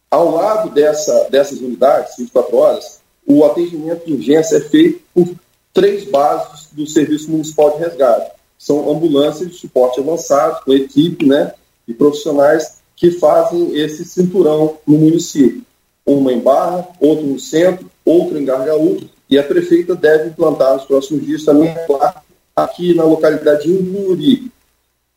[0.10, 2.99] Ao lado dessa, dessas unidades, 24 horas,
[3.30, 5.30] o atendimento de urgência é feito por
[5.72, 8.32] três bases do Serviço Municipal de Resgate.
[8.58, 11.54] São ambulâncias de suporte avançado, com equipe né,
[11.88, 15.62] e profissionais que fazem esse cinturão no município.
[16.06, 20.86] Uma em Barra, outra no centro, outra em Gargaú, e a prefeita deve implantar nos
[20.86, 21.74] próximos dias também
[22.56, 24.52] aqui na localidade de Imburi,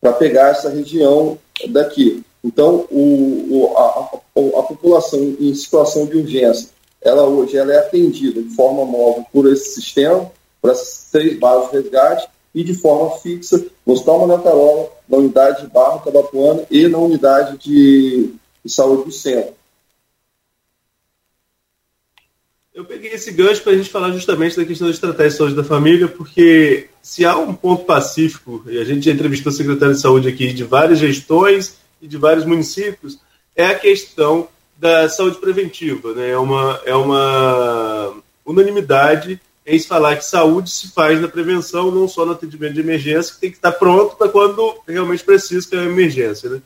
[0.01, 1.39] para pegar essa região
[1.71, 2.23] daqui.
[2.45, 6.69] Então, o, o, a, a, população em situação de urgência,
[7.05, 11.71] ela hoje ela é atendida de forma móvel por esse sistema, por essas três bases
[11.71, 16.87] de resgate, e de forma fixa no Hospital Manatarola, na unidade de Barro Cabapuana e
[16.87, 18.35] na unidade de,
[18.65, 19.55] de saúde do centro.
[22.75, 25.55] Eu peguei esse gancho para a gente falar justamente da questão da estratégia de saúde
[25.55, 29.95] da família, porque se há um ponto pacífico, e a gente já entrevistou o secretário
[29.95, 33.19] de saúde aqui de várias gestões e de vários municípios,
[33.55, 34.49] é a questão
[34.83, 36.13] da saúde preventiva.
[36.13, 36.31] Né?
[36.31, 42.09] É, uma, é uma unanimidade em se falar que saúde se faz na prevenção, não
[42.09, 45.77] só no atendimento de emergência, que tem que estar pronto para quando realmente precisa, que
[45.77, 46.51] é uma emergência.
[46.51, 46.61] Né?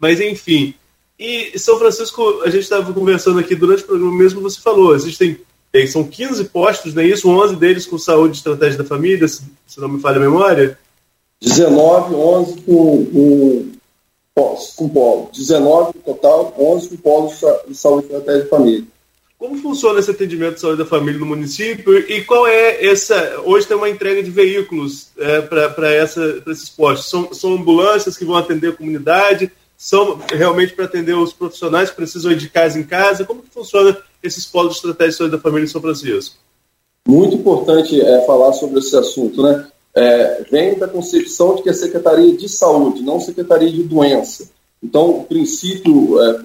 [0.00, 0.74] Mas, enfim.
[1.16, 5.38] E São Francisco, a gente estava conversando aqui durante o programa mesmo, você falou, existem
[5.86, 7.30] são 15 postos, não é isso?
[7.30, 9.44] 11 deles com saúde e estratégia da família, se,
[9.78, 10.76] não me falha a memória?
[11.40, 13.72] 19, 11 com, com,
[14.76, 15.30] com polo.
[15.32, 17.28] 19 no total, 11 com polo
[17.66, 18.84] de saúde e estratégia da família.
[19.38, 23.40] Como funciona esse atendimento de saúde da família no município e qual é essa.
[23.44, 25.96] Hoje tem uma entrega de veículos é, para
[26.46, 27.08] esses postos.
[27.08, 29.50] São, são ambulâncias que vão atender a comunidade?
[29.78, 33.24] São realmente para atender os profissionais que precisam ir de casa em casa?
[33.24, 36.36] Como que funciona esses polos de estratégia de saúde da família em São Francisco?
[37.08, 39.66] Muito importante é, falar sobre esse assunto, né?
[39.94, 44.48] É, vem da concepção de que é Secretaria de Saúde, não Secretaria de Doença.
[44.82, 46.40] Então, o princípio é,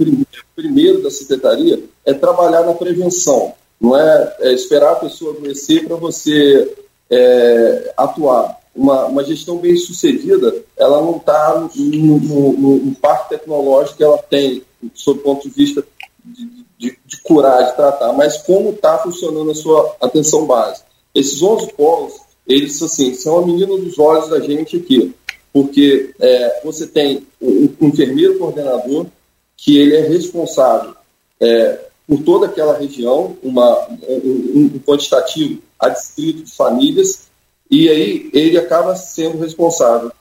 [0.56, 5.96] primeiro da Secretaria é trabalhar na prevenção, não é, é esperar a pessoa adoecer para
[5.96, 6.76] você
[7.10, 8.64] é, atuar.
[8.76, 14.04] Uma, uma, gestão bem sucedida, ela não está no, no, no, no parque tecnológico que
[14.04, 15.82] ela tem, sob o ponto de vista
[16.26, 20.86] de, de, de curar, de tratar, mas como está funcionando a sua atenção básica.
[21.14, 22.14] Esses 11 polos,
[22.48, 25.14] eles assim, são a menina dos olhos da gente aqui,
[25.52, 29.08] porque é, você tem um, um enfermeiro coordenador
[29.58, 30.94] que ele é responsável
[31.40, 37.28] é, por toda aquela região, uma, um, um quantitativo adstrito de famílias,
[37.70, 40.12] e aí ele acaba sendo responsável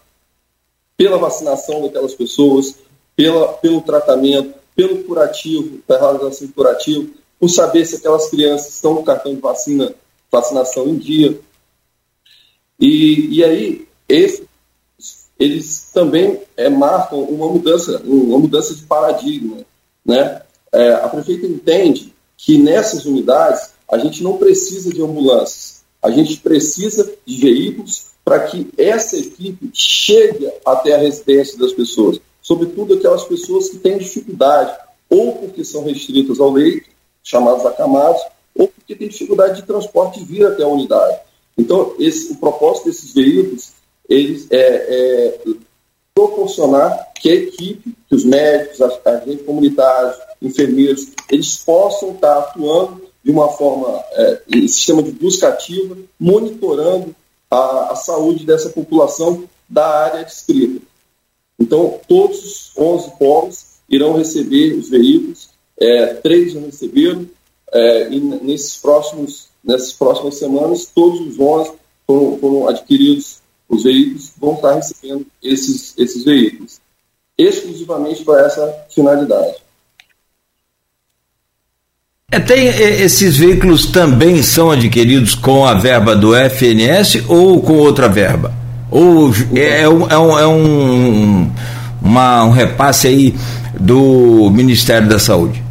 [0.96, 2.76] pela vacinação daquelas pessoas,
[3.16, 9.04] pela, pelo tratamento, pelo curativo, pela realização curativo, por saber se aquelas crianças estão com
[9.04, 9.94] cartão de vacina,
[10.30, 11.38] vacinação em dia.
[12.78, 14.46] E, e aí, esse,
[15.38, 19.58] eles também é, marcam uma mudança, uma mudança de paradigma.
[20.04, 20.42] Né?
[20.72, 26.38] É, a prefeita entende que nessas unidades a gente não precisa de ambulâncias, a gente
[26.38, 33.24] precisa de veículos para que essa equipe chegue até a residência das pessoas sobretudo aquelas
[33.24, 34.76] pessoas que têm dificuldade,
[35.08, 36.90] ou porque são restritas ao leito,
[37.22, 38.20] chamados acamados,
[38.54, 41.18] ou porque têm dificuldade de transporte de vir até a unidade.
[41.56, 43.72] Então, esse, o propósito desses veículos
[44.08, 45.40] eles, é, é
[46.14, 53.30] proporcionar que a equipe, que os médicos, agentes comunitários, enfermeiros, eles possam estar atuando de
[53.30, 57.14] uma forma, é, em sistema de busca ativa, monitorando
[57.50, 60.84] a, a saúde dessa população da área descrita.
[61.58, 67.26] Então, todos os 11 polos irão receber os veículos, é, três já receberam,
[67.72, 71.72] é, e nesses próximos, nessas próximas semanas, todos os 11
[72.06, 76.80] foram, foram adquiridos, os veículos vão estar recebendo esses, esses veículos,
[77.36, 79.64] exclusivamente para essa finalidade.
[82.30, 88.08] É, tem, esses veículos também são adquiridos com a verba do FNS ou com outra
[88.08, 88.52] verba?
[88.90, 91.52] Ou é, é, um, é, um, é um,
[92.02, 93.34] uma, um repasse aí
[93.78, 95.63] do Ministério da Saúde?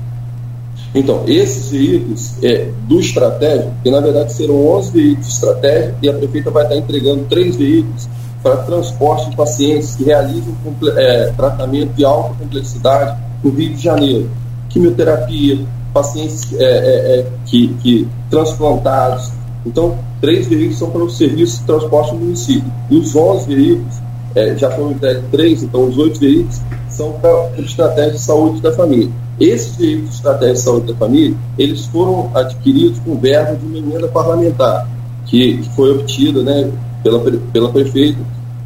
[0.96, 6.10] Então, esses veículos é, do estratégia, que na verdade serão 11 veículos de estratégia, e
[6.10, 8.08] a prefeita vai estar entregando três veículos
[8.44, 10.54] para transporte de pacientes que realizam
[10.98, 14.30] é, tratamento de alta complexidade no Rio de Janeiro.
[14.70, 15.60] Quimioterapia,
[15.94, 19.32] pacientes é, é, é que, que transplantados.
[19.66, 22.72] Então, três veículos são para o serviço de transporte no município.
[22.92, 23.96] E os 11 veículos,
[24.36, 26.60] é, já foram entregues três, então os oito veículos
[26.90, 29.23] são para a estratégia de saúde da família.
[29.40, 33.78] Esses veículos de estratégia de saúde da família, eles foram adquiridos com verba de uma
[33.78, 34.88] emenda parlamentar,
[35.26, 36.72] que, que foi obtida né,
[37.02, 37.20] pela,
[37.52, 38.20] pela prefeita,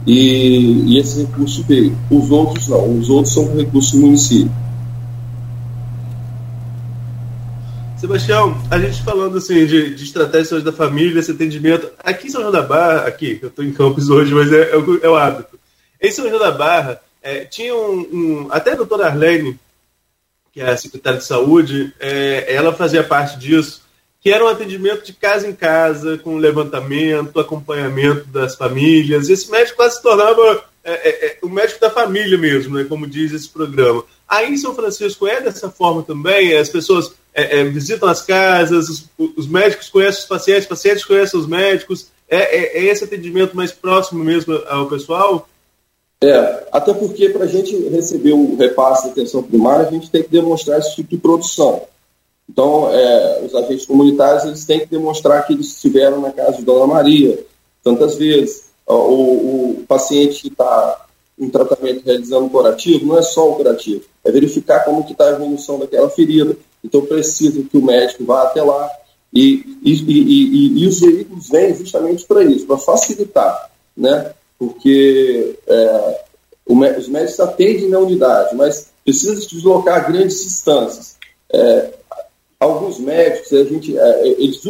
[0.06, 1.98] e, e, esse recurso veio.
[2.10, 4.52] Os outros não, os outros são recursos do município.
[7.98, 11.90] Sebastião, a gente falando assim de, de estratégias da família, esse atendimento.
[12.00, 14.78] Aqui em São João da Barra, aqui, eu estou em Campos hoje, mas é, é,
[14.78, 15.60] o, é o hábito.
[16.02, 19.60] Em São João da Barra, é, tinha um, um, Até a doutora Arlene,
[20.58, 23.84] que é a secretária de saúde, é, ela fazia parte disso,
[24.20, 29.30] que era um atendimento de casa em casa, com levantamento, acompanhamento das famílias.
[29.30, 33.06] Esse médico quase se tornava é, é, é, o médico da família mesmo, né, como
[33.06, 34.04] diz esse programa.
[34.28, 38.90] Aí em São Francisco é dessa forma também, as pessoas é, é, visitam as casas,
[38.90, 42.08] os, os, médicos conhecem os pacientes, os pacientes conhecem os médicos.
[42.28, 45.48] É, é, é esse atendimento mais próximo mesmo ao pessoal?
[46.24, 50.24] É, até porque para a gente receber o repasse da atenção primária, a gente tem
[50.24, 51.84] que demonstrar esse tipo de produção.
[52.50, 56.64] Então, é, os agentes comunitários eles têm que demonstrar que eles estiveram na casa de
[56.64, 57.46] Dona Maria
[57.84, 58.68] tantas vezes.
[58.86, 61.06] O, o paciente que está
[61.38, 65.78] em tratamento realizando curativo não é só o curativo, é verificar como está a evolução
[65.78, 66.58] daquela ferida.
[66.84, 68.90] Então, precisa que o médico vá até lá.
[69.34, 74.34] E, e, e, e os veículos vêm justamente para isso, para facilitar, né?
[74.58, 76.22] Porque é,
[76.68, 81.16] os médicos atendem na unidade, mas precisa se deslocar grandes distâncias.
[81.52, 81.94] É,
[82.60, 84.62] alguns médicos, a gente, é, eles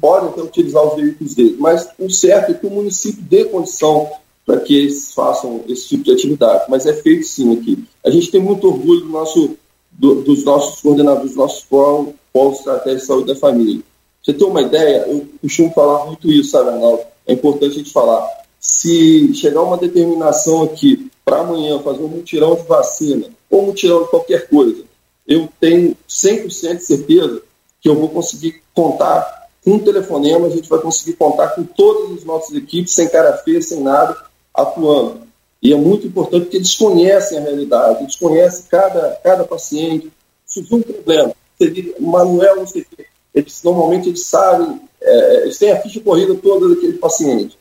[0.00, 4.10] podem até utilizar os veículos deles, mas o certo é que o município dê condição
[4.46, 6.64] para que eles façam esse tipo de atividade.
[6.68, 7.84] Mas é feito sim aqui.
[8.04, 9.56] A gente tem muito orgulho do nosso
[9.98, 13.80] do, dos nossos coordenadores, dos nossos polos, polos de saúde da família.
[14.22, 15.04] Você tem uma ideia?
[15.06, 17.02] Eu costumo falar muito isso, sabe, Arnaldo?
[17.26, 18.26] É importante a gente falar.
[18.66, 24.04] Se chegar uma determinação aqui para amanhã fazer um mutirão de vacina ou um mutirão
[24.04, 24.84] de qualquer coisa,
[25.28, 27.42] eu tenho 100% de certeza
[27.78, 32.16] que eu vou conseguir contar com um telefonema, a gente vai conseguir contar com todas
[32.16, 34.16] as nossas equipes, sem cara feia, sem nada,
[34.54, 35.20] atuando.
[35.62, 40.10] E é muito importante porque eles conhecem a realidade, eles conhecem cada, cada paciente.
[40.46, 43.04] Surgiu um problema, seria Manuel, não sei o quê.
[43.34, 47.58] Eles, normalmente eles sabem, é, eles têm a ficha corrida toda daquele paciente.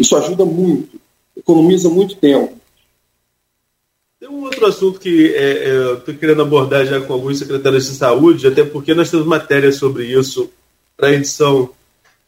[0.00, 0.98] Isso ajuda muito,
[1.36, 2.58] economiza muito tempo.
[4.18, 7.86] Tem um outro assunto que é, é, eu estou querendo abordar já com alguns secretários
[7.86, 10.50] de saúde, até porque nós temos matéria sobre isso
[10.96, 11.70] para edição,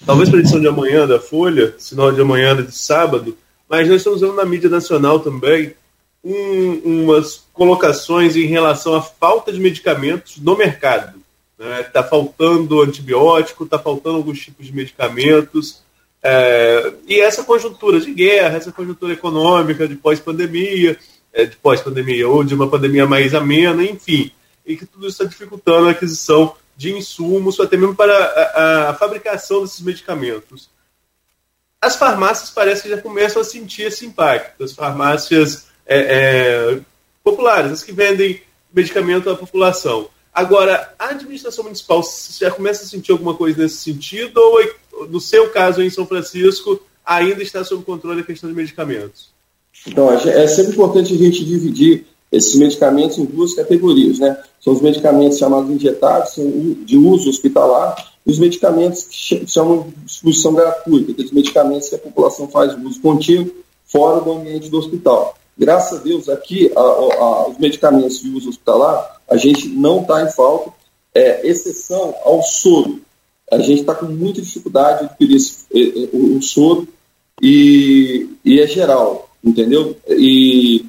[0.05, 3.37] talvez para edição de amanhã da Folha, não de amanhã de sábado,
[3.69, 5.75] mas nós estamos vendo na mídia nacional também
[6.23, 11.21] um, umas colocações em relação à falta de medicamentos no mercado.
[11.59, 11.83] Está né?
[11.85, 15.83] Tá faltando antibiótico, está faltando alguns tipos de medicamentos.
[16.23, 20.97] É, e essa conjuntura de guerra, essa conjuntura econômica de pós-pandemia,
[21.33, 24.31] é, de pós-pandemia ou de uma pandemia mais amena, enfim,
[24.65, 28.95] e que tudo isso está dificultando a aquisição de insumos, até mesmo para a, a
[28.95, 30.71] fabricação desses medicamentos
[31.83, 34.63] as farmácias parece que já começam a sentir esse impacto.
[34.63, 35.99] As farmácias é,
[36.77, 36.81] é,
[37.25, 38.41] populares, as que vendem
[38.73, 40.09] medicamento à população.
[40.33, 42.01] Agora, a administração municipal
[42.39, 44.61] já começa a sentir alguma coisa nesse sentido, ou
[45.09, 49.31] no seu caso em São Francisco, ainda está sob controle a questão de medicamentos?
[49.87, 54.41] Então, é sempre importante a gente dividir esses medicamentos em duas categorias, né?
[54.61, 61.13] São os medicamentos chamados injetados, de uso hospitalar, os medicamentos que chamam de distribuição gratuita,
[61.13, 63.51] aqueles medicamentos que a população faz uso contínuo
[63.85, 65.37] fora do ambiente do hospital.
[65.59, 70.23] Graças a Deus, aqui, a, a, os medicamentos de uso hospitalar, a gente não está
[70.23, 70.73] em falta,
[71.15, 73.01] é, exceção ao soro.
[73.53, 75.67] A gente está com muita dificuldade de adquirir esse,
[76.11, 76.89] o, o soro
[77.41, 79.95] e, e é geral, entendeu?
[80.09, 80.87] E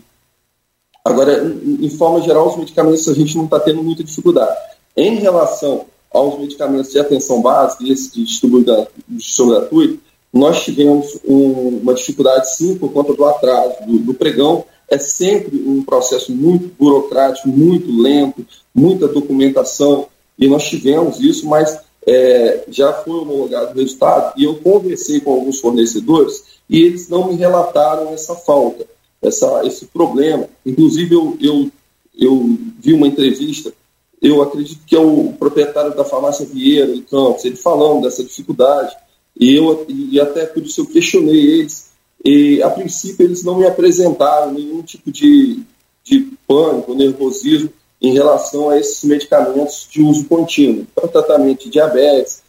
[1.04, 4.58] agora, em, forma geral, os medicamentos a gente não está tendo muita dificuldade.
[4.96, 10.00] Em relação aos medicamentos de atenção básica, esse de distribuição gratuito,
[10.32, 14.64] nós tivemos um, uma dificuldade sim por conta do atraso do, do, pregão.
[14.90, 20.08] É sempre um processo muito burocrático, muito lento, muita documentação,
[20.40, 21.78] e nós tivemos isso, mas
[22.08, 27.28] é, já foi homologado o resultado, e eu conversei com alguns fornecedores e eles não
[27.28, 28.86] me relataram essa falta,
[29.22, 30.48] essa, esse problema.
[30.66, 31.72] Inclusive, eu, eu,
[32.18, 33.74] eu vi uma entrevista
[34.24, 38.96] eu acredito que é o proprietário da farmácia Vieira, de Campos, ele falando dessa dificuldade,
[39.38, 41.92] e, eu, e até por isso eu questionei eles,
[42.24, 45.62] e a princípio eles não me apresentaram nenhum tipo de,
[46.06, 47.70] de pânico, nervosismo
[48.04, 52.44] em relação a esses medicamentos de uso contínuo, para tratamento de diabetes.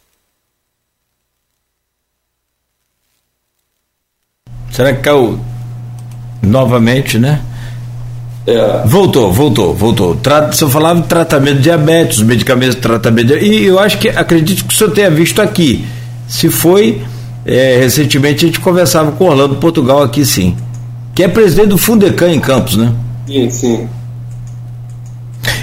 [4.69, 5.39] Será que caiu
[6.43, 7.41] novamente, né?
[8.45, 8.83] É.
[8.85, 10.15] Voltou, voltou, voltou.
[10.17, 13.97] Tra o senhor falava de tratamento de diabetes, medicamentos de tratamento de E eu acho
[13.97, 15.87] que, acredito que o senhor tenha visto aqui.
[16.27, 17.01] Se foi,
[17.45, 20.55] é, recentemente a gente conversava com Orlando Portugal aqui sim.
[21.15, 22.93] Que é presidente do Fundecan em Campos, né?
[23.25, 23.89] Sim, sim.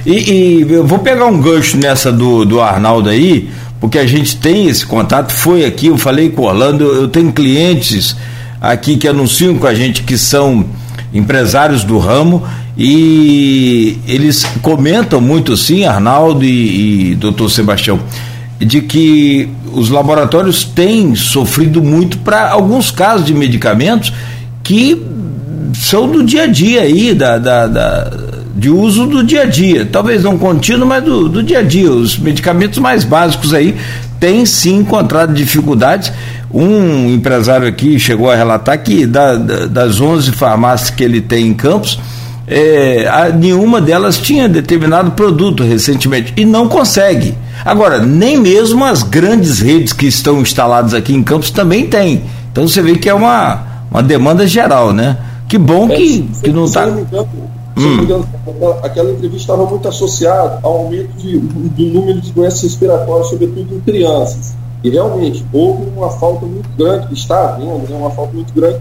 [0.05, 4.37] E, e, eu vou pegar um gancho nessa do, do Arnaldo aí, porque a gente
[4.37, 8.17] tem esse contato, foi aqui, eu falei com o Orlando, eu tenho clientes
[8.61, 10.65] aqui que anunciam com a gente que são
[11.13, 12.43] empresários do ramo
[12.77, 18.01] e eles comentam muito sim, Arnaldo e, e doutor Sebastião,
[18.59, 24.13] de que os laboratórios têm sofrido muito para alguns casos de medicamentos
[24.63, 25.03] que
[25.75, 28.05] são do dia a dia aí, da, da, da,
[28.55, 29.89] de uso do dia a dia.
[29.91, 31.91] Talvez não contínuo, mas do, do dia a dia.
[31.91, 33.77] Os medicamentos mais básicos aí
[34.21, 36.13] têm sim encontrado dificuldades.
[36.53, 41.47] Um empresário aqui chegou a relatar que da, da, das 11 farmácias que ele tem
[41.47, 41.99] em Campos,
[42.47, 47.35] é, a, nenhuma delas tinha determinado produto recentemente e não consegue.
[47.65, 52.23] Agora, nem mesmo as grandes redes que estão instaladas aqui em Campos também têm.
[52.51, 55.17] Então você vê que é uma, uma demanda geral, né?
[55.49, 56.87] Que bom é, que, que não está.
[57.77, 58.25] Hum.
[58.83, 63.81] Aquela entrevista estava muito associada ao aumento de, do número de doenças respiratórias, sobretudo em
[63.81, 64.55] crianças.
[64.85, 68.79] E realmente houve uma falta muito grande, está havendo né, uma falta muito grande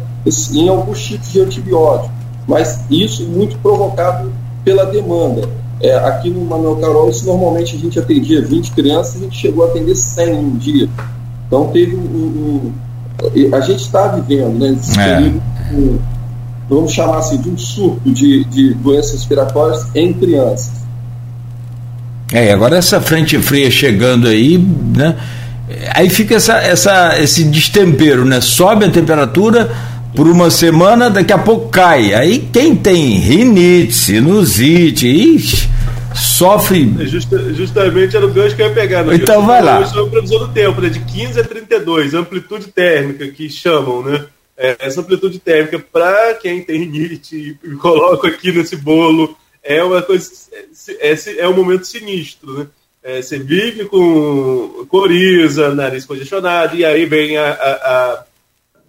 [0.54, 2.12] em alguns tipos de antibióticos.
[2.48, 4.32] Mas isso muito provocado
[4.64, 5.48] pela demanda.
[5.80, 9.64] É, aqui no Manuel Carol, isso normalmente a gente atendia 20 crianças, a gente chegou
[9.64, 10.90] a atender 100 um dia.
[11.48, 12.00] Então teve um.
[12.00, 12.72] um
[13.54, 15.16] a gente está vivendo, né, nesse é.
[15.16, 15.42] período,
[15.74, 16.00] um,
[16.70, 20.82] vamos chamar assim, de um surto de, de doenças respiratórias em crianças.
[22.32, 25.18] É, agora essa frente fria chegando aí, né?
[25.94, 28.40] Aí fica essa, essa, esse destempero, né?
[28.42, 29.70] Sobe a temperatura
[30.16, 32.14] por uma semana, daqui a pouco cai.
[32.14, 35.70] Aí quem tem rinite, sinusite, ixi,
[36.14, 36.94] sofre.
[37.00, 39.04] É justa, justamente era o gancho que eu ia pegar.
[39.04, 39.16] Né?
[39.16, 39.82] Então vai lá.
[39.82, 40.90] Isso é previsão do tempo, né?
[40.90, 44.22] De 15 a 32, amplitude térmica que chamam, né?
[44.64, 50.04] É, essa amplitude térmica, para quem tem rinite, e coloco aqui nesse bolo, é uma
[50.04, 50.32] coisa.
[51.00, 52.68] É, é um momento sinistro, né?
[53.02, 58.26] É, você vive com coriza, nariz congestionado, e aí vem a, a,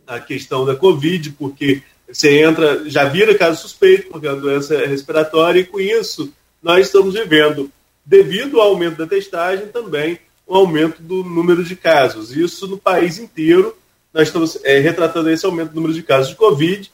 [0.09, 4.87] a, questão da Covid, porque você entra, já vira caso suspeito, porque a doença é
[4.87, 6.31] respiratória, e com isso
[6.63, 7.71] nós estamos vivendo,
[8.05, 12.37] devido ao aumento da testagem, também o um aumento do número de casos.
[12.37, 13.75] Isso no país inteiro
[14.13, 16.91] nós estamos é, retratando esse aumento do número de casos de Covid.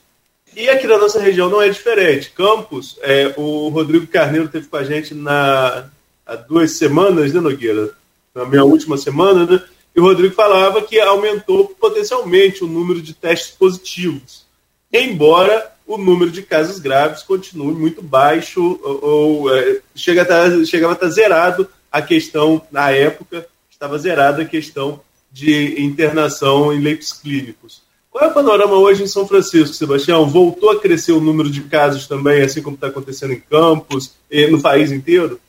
[0.55, 2.31] E aqui na nossa região não é diferente.
[2.31, 5.89] Campos, é, o Rodrigo Carneiro teve com a gente na,
[6.25, 7.91] há duas semanas, né, Nogueira?
[8.33, 9.61] Na minha última semana, né?
[9.95, 14.45] E o Rodrigo falava que aumentou potencialmente o número de testes positivos.
[14.91, 20.65] Embora o número de casos graves continue muito baixo, ou, ou é, chega a estar,
[20.65, 25.01] chegava a estar zerado a questão, na época, estava zerada a questão
[25.31, 27.81] de internação em leitos clínicos.
[28.11, 30.27] Qual é o panorama hoje em São Francisco, Sebastião?
[30.27, 34.47] Voltou a crescer o número de casos também, assim como está acontecendo em Campos e
[34.47, 35.39] no país inteiro?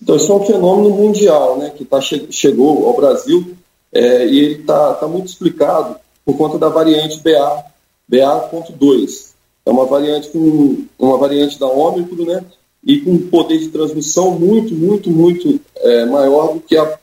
[0.00, 3.56] Então, isso é um fenômeno mundial, né, que tá, chegou ao Brasil
[3.92, 7.64] é, e ele está tá muito explicado por conta da variante BA,
[8.08, 9.32] BA.2.
[9.64, 12.44] É uma variante com uma variante da Ômicron, né,
[12.84, 16.98] e com poder de transmissão muito, muito, muito é, maior do que a,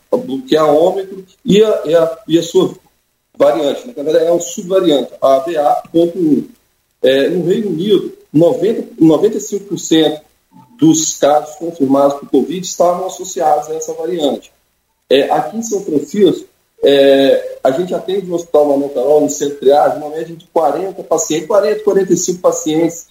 [0.47, 2.73] que a Ômicron e a, e a, e a sua
[3.37, 3.87] variante.
[3.87, 6.45] Na verdade, é uma subvariante, a BA.1.
[7.01, 10.21] É, no Reino Unido, 90, 95%
[10.77, 14.51] dos casos confirmados por Covid estavam associados a essa variante.
[15.09, 16.45] É, aqui em São Francisco,
[16.83, 20.45] é, a gente atende no Hospital Manuel Carol, no centro de triagem, uma média de
[20.47, 23.07] 40 pacientes, 40, 45 pacientes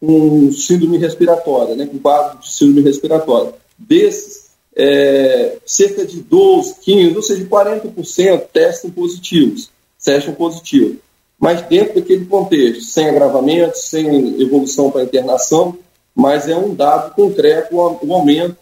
[0.00, 3.52] com síndrome respiratória, né, com quadro de síndrome respiratória.
[3.78, 9.70] Desses, é, cerca de 12, 15, ou seja, 40% testam positivos,
[10.02, 10.96] testam positivo.
[11.38, 15.76] Mas dentro daquele contexto, sem agravamento, sem evolução para internação,
[16.14, 18.56] mas é um dado concreto o aumento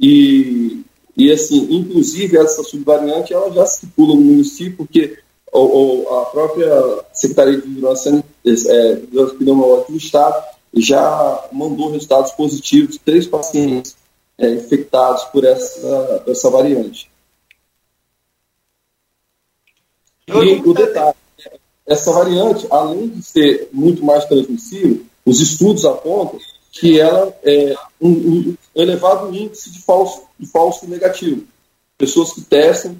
[0.00, 0.82] e,
[1.16, 5.18] e assim, inclusive essa subvariante ela já circula no município porque
[5.54, 6.70] a própria
[7.12, 10.42] Secretaria de Vigilância é, Epidemiológica do Estado
[10.74, 13.94] já mandou resultados positivos de três pacientes
[14.38, 17.10] é, infectados por essa, essa variante.
[20.28, 21.16] E o detalhe,
[21.86, 26.38] essa variante, além de ser muito mais transmissível, os estudos apontam
[26.70, 31.44] que ela é um, um elevado índice de falso, de falso negativo.
[31.98, 32.96] Pessoas que testam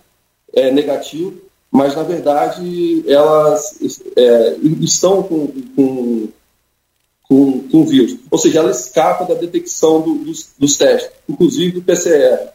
[0.53, 3.79] é, negativo, mas na verdade elas
[4.15, 6.29] é, estão com, com,
[7.33, 8.19] com, com vírus.
[8.31, 12.51] Ou seja, ela escapa da detecção do, dos, dos testes, inclusive do PCR.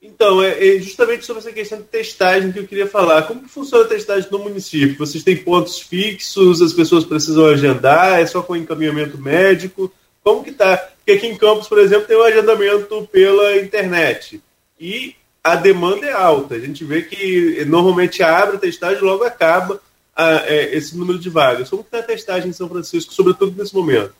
[0.00, 3.22] Então, é, é, justamente sobre essa questão de testagem que eu queria falar.
[3.22, 4.96] Como que funciona a testagem no município?
[4.96, 9.92] Vocês têm pontos fixos, as pessoas precisam agendar, é só com encaminhamento médico?
[10.22, 14.40] Como que está Porque aqui em Campos, por exemplo, tem o um agendamento pela internet.
[14.78, 16.54] E a demanda é alta.
[16.54, 19.80] A gente vê que normalmente abre a testagem e logo acaba
[20.16, 21.68] a, é, esse número de vagas.
[21.68, 24.14] Como está a testagem em São Francisco, sobretudo nesse momento?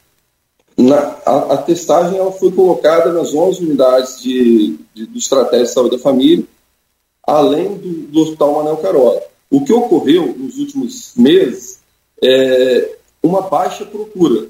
[0.77, 5.73] Na, a, a, testagem ela foi colocada nas 11 unidades de, de, do Estratégia de
[5.73, 6.45] Saúde da Família,
[7.27, 9.23] além do, do Hospital Manuel Carola.
[9.51, 11.81] O que ocorreu nos últimos meses
[12.23, 14.49] é uma baixa procura,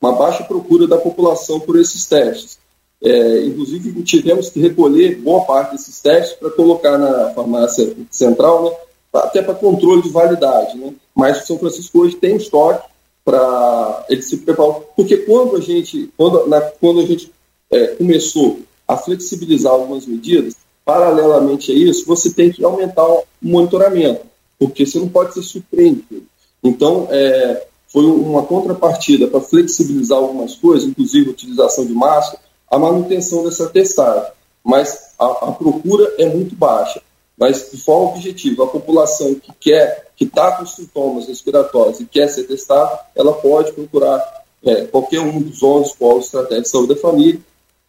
[0.00, 2.58] uma baixa procura da população por esses testes.
[3.02, 8.76] É, inclusive, tivemos que recolher boa parte desses testes para colocar na farmácia central, né,
[9.20, 10.76] até para controle de validade.
[10.76, 10.92] Né?
[11.14, 12.88] Mas o São Francisco hoje tem estoque
[13.24, 14.80] para ele se preparar.
[14.96, 17.32] Porque quando a gente, quando, na, quando a gente
[17.70, 20.54] é, começou a flexibilizar algumas medidas,
[20.84, 24.20] paralelamente a isso, você tem que aumentar o monitoramento,
[24.56, 26.22] porque você não pode ser surpreendido.
[26.62, 32.40] Então, é, foi uma contrapartida para flexibilizar algumas coisas, inclusive a utilização de máscara,
[32.70, 34.30] a manutenção dessa testagem.
[34.64, 37.02] Mas a, a procura é muito baixa.
[37.38, 42.28] Mas, de forma objetiva, a população que quer, que está com sintomas respiratórios e quer
[42.28, 44.22] ser testada, ela pode procurar
[44.64, 47.40] é, qualquer um dos 11 polos estratégicos de saúde da família,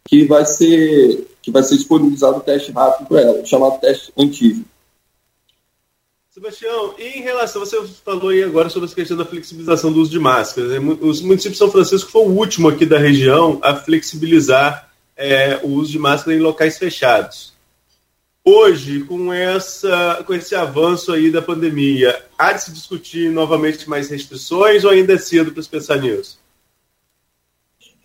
[0.06, 4.64] que vai ser, que vai ser disponibilizado o teste rápido para ela, chamado teste antígeno.
[6.30, 10.20] Sebastião, em relação, você falou aí agora sobre a questão da flexibilização do uso de
[10.20, 10.70] máscaras.
[10.70, 10.78] Né?
[10.78, 15.68] O município de São Francisco foi o último aqui da região a flexibilizar é, o
[15.68, 17.52] uso de máscara em locais fechados.
[18.50, 24.08] Hoje, com, essa, com esse avanço aí da pandemia, há de se discutir novamente mais
[24.08, 26.38] restrições ou ainda é cedo para se pensar nisso?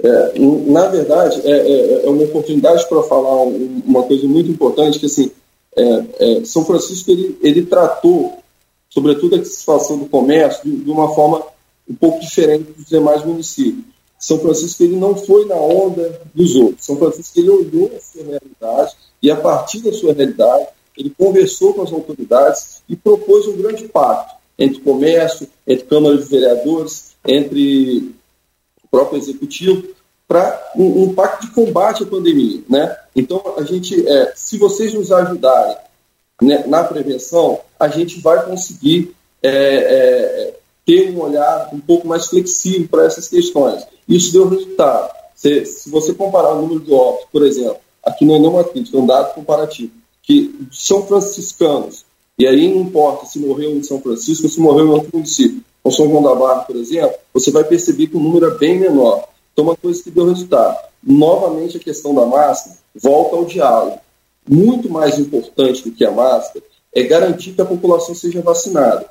[0.04, 5.06] É, na verdade, é, é, é uma oportunidade para falar uma coisa muito importante, que
[5.06, 5.32] assim,
[5.78, 8.44] é, é, São Francisco ele, ele tratou,
[8.90, 11.42] sobretudo a situação do comércio, de, de, uma forma
[11.90, 13.93] um pouco diferente dos demais municípios.
[14.24, 16.86] São Francisco ele não foi na onda dos outros.
[16.86, 20.68] São Francisco ele olhou a sua realidade e a partir da sua realidade
[20.98, 26.24] ele conversou com as autoridades e propôs um grande pacto entre comércio, entre Câmara de
[26.24, 28.16] Vereadores, entre
[28.82, 29.90] o próprio Executivo,
[30.26, 32.62] para um, um, pacto de combate à pandemia.
[32.70, 32.96] Né?
[33.14, 35.76] Então, a gente, é, se vocês nos ajudarem
[36.42, 40.54] né, na prevenção, a gente vai conseguir é, é,
[40.86, 43.84] ter um olhar um pouco mais flexível para essas questões.
[44.08, 45.14] Isso deu resultado.
[45.36, 48.98] Se, se você comparar o número de óbitos, por exemplo, aqui não é nenhuma crítica,
[48.98, 49.92] é um dado comparativo,
[50.22, 52.06] que são franciscanos,
[52.38, 55.64] e aí não importa se morreu em São Francisco ou se morreu em outro município,
[55.84, 58.80] ou São João da Barra, por exemplo, você vai perceber que o número é bem
[58.80, 59.28] menor.
[59.52, 60.78] Então, uma coisa que deu resultado.
[61.04, 64.00] Novamente, a questão da máscara volta ao diálogo.
[64.50, 69.06] Muito mais importante do que a máscara é garantir que a população seja vacinada.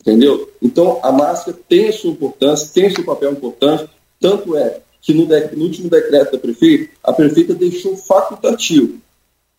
[0.00, 0.50] Entendeu?
[0.60, 3.88] Então, a máscara tem a sua importância, tem o seu papel importante,
[4.20, 8.98] tanto é que no, no último decreto da prefeita, a prefeita deixou facultativo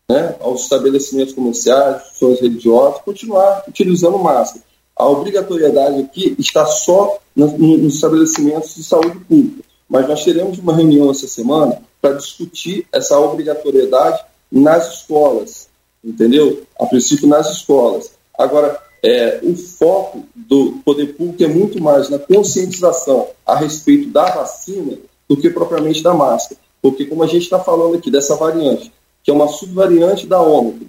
[0.09, 4.63] né, aos estabelecimentos comerciais, instituições religiosas, continuar utilizando máscara.
[4.95, 10.75] A obrigatoriedade aqui está só nos, nos estabelecimentos de saúde pública mas nós teremos uma
[10.75, 15.67] reunião essa semana para discutir essa obrigatoriedade nas escolas,
[16.03, 16.63] entendeu?
[16.79, 18.11] A princípio nas escolas.
[18.37, 24.25] Agora, é, o foco do poder público é muito mais na conscientização a respeito da
[24.31, 24.97] vacina
[25.29, 26.59] do que propriamente da máscara.
[26.81, 28.91] Porque, como a gente está falando aqui dessa variante,
[29.23, 30.87] que é uma subvariante da Ômicron,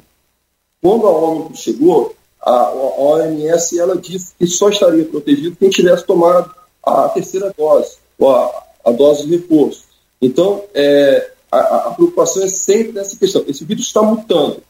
[0.80, 6.06] quando a Ômicron chegou, a, a OMS ela disse que só estaria protegido quem tivesse
[6.06, 9.84] tomado a terceira dose, ou a, a dose de reforço.
[10.22, 13.44] Então, é, a, a, preocupação é sempre nessa questão.
[13.46, 14.62] Esse vírus está mutando.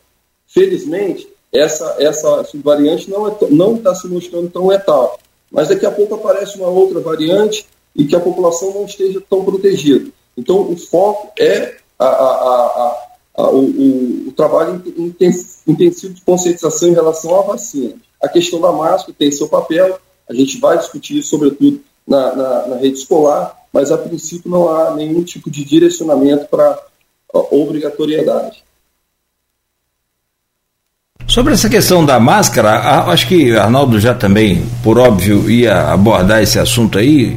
[0.49, 5.19] Felizmente, essa, essa subvariante não está tá se mostrando tão letal.
[5.51, 9.45] Mas daqui a pouco aparece uma outra variante e que a população não esteja tão
[9.45, 10.11] protegida.
[10.37, 12.97] Então, o foco é a, a,
[13.37, 14.83] a, o, o, o, trabalho
[15.67, 17.95] intensivo de conscientização em relação à vacina.
[18.23, 19.99] A questão da máscara tem seu papel,
[20.29, 24.95] a gente vai discutir, sobretudo, na, na, na rede escolar, mas a princípio não há
[24.95, 26.79] nenhum tipo de direcionamento para
[27.33, 28.63] obrigatoriedade.
[31.27, 36.59] Sobre essa questão da máscara, acho que Arnaldo já também, por óbvio, ia abordar esse
[36.59, 37.37] assunto aí.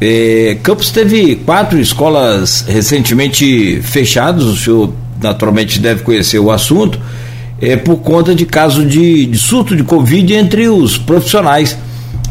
[0.00, 7.00] É, Campos teve quatro escolas recentemente fechadas, o senhor naturalmente deve conhecer o assunto,
[7.60, 11.76] é, por conta de caso de, de surto de Covid entre os profissionais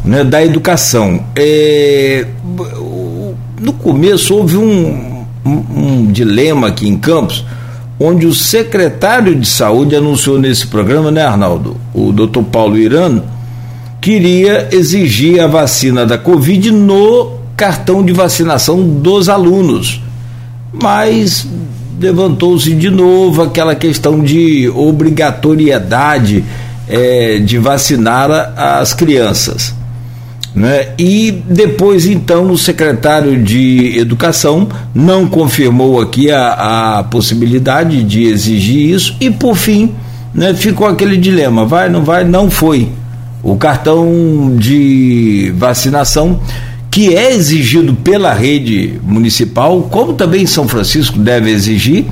[0.04, 1.24] né, da educação.
[1.34, 2.24] É,
[3.60, 7.44] no começo houve um, um, um, dilema aqui em Campos,
[7.98, 11.76] onde o secretário de saúde anunciou nesse programa, né, Arnaldo?
[11.94, 13.24] O doutor Paulo Irano
[14.00, 20.02] queria exigir a vacina da Covid no cartão de vacinação dos alunos.
[20.72, 21.46] mas
[21.98, 26.44] levantou-se de novo aquela questão de obrigatoriedade
[26.88, 29.74] é, de vacinar as crianças.
[30.56, 30.88] Né?
[30.98, 38.94] E depois, então, o secretário de Educação não confirmou aqui a, a possibilidade de exigir
[38.94, 39.92] isso, e por fim,
[40.34, 42.88] né, ficou aquele dilema: vai, não vai, não foi.
[43.42, 46.40] O cartão de vacinação
[46.90, 52.06] que é exigido pela rede municipal, como também São Francisco deve exigir,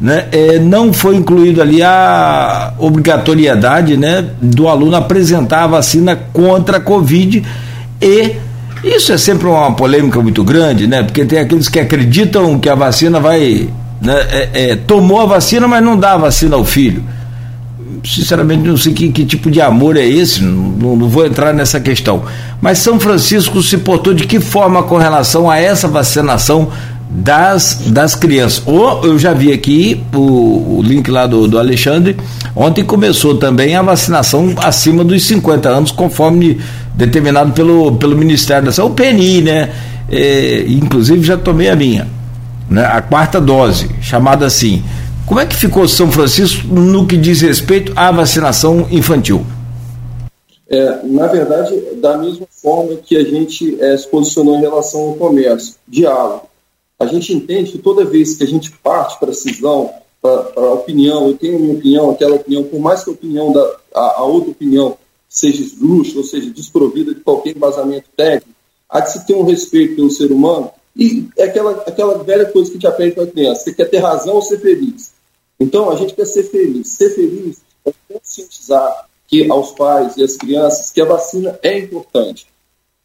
[0.00, 6.78] né, é, não foi incluído ali a obrigatoriedade né, do aluno apresentar a vacina contra
[6.78, 7.44] a Covid
[8.04, 8.36] e
[8.84, 11.02] isso é sempre uma polêmica muito grande, né?
[11.02, 13.68] Porque tem aqueles que acreditam que a vacina vai.
[14.00, 17.02] Né, é, é, tomou a vacina, mas não dá a vacina ao filho.
[18.04, 21.80] Sinceramente, não sei que, que tipo de amor é esse, não, não, vou entrar nessa
[21.80, 22.24] questão.
[22.60, 26.70] Mas São Francisco se portou de que forma com relação a essa vacinação
[27.10, 28.62] das, das crianças.
[28.66, 32.16] Ou eu já vi aqui o, o link lá do, do Alexandre,
[32.56, 36.60] ontem começou também a vacinação acima dos 50 anos, conforme
[36.94, 39.72] determinado pelo, pelo Ministério da Saúde, o PNI, né?
[40.10, 42.06] É, inclusive já tomei a minha,
[42.68, 42.84] né?
[42.84, 44.82] a quarta dose, chamada assim.
[45.26, 49.44] Como é que ficou São Francisco no que diz respeito à vacinação infantil?
[50.68, 55.14] É, na verdade, da mesma forma que a gente é, se posicionou em relação ao
[55.14, 56.42] comércio, diálogo
[57.04, 60.72] a gente entende que toda vez que a gente parte para a cisão, para a
[60.72, 64.20] opinião, eu tenho a minha opinião, aquela opinião, por mais que a opinião da a,
[64.20, 64.96] a outra opinião
[65.28, 69.96] seja esdrúxula, ou seja, desprovida de qualquer embasamento técnico, há de se ter um respeito
[69.96, 73.64] pelo ser humano, e é aquela, aquela velha coisa que gente aprende com a criança,
[73.64, 75.12] você quer ter razão ou ser feliz?
[75.58, 76.88] Então, a gente quer ser feliz.
[76.88, 82.46] Ser feliz é conscientizar que aos pais e às crianças que a vacina é importante,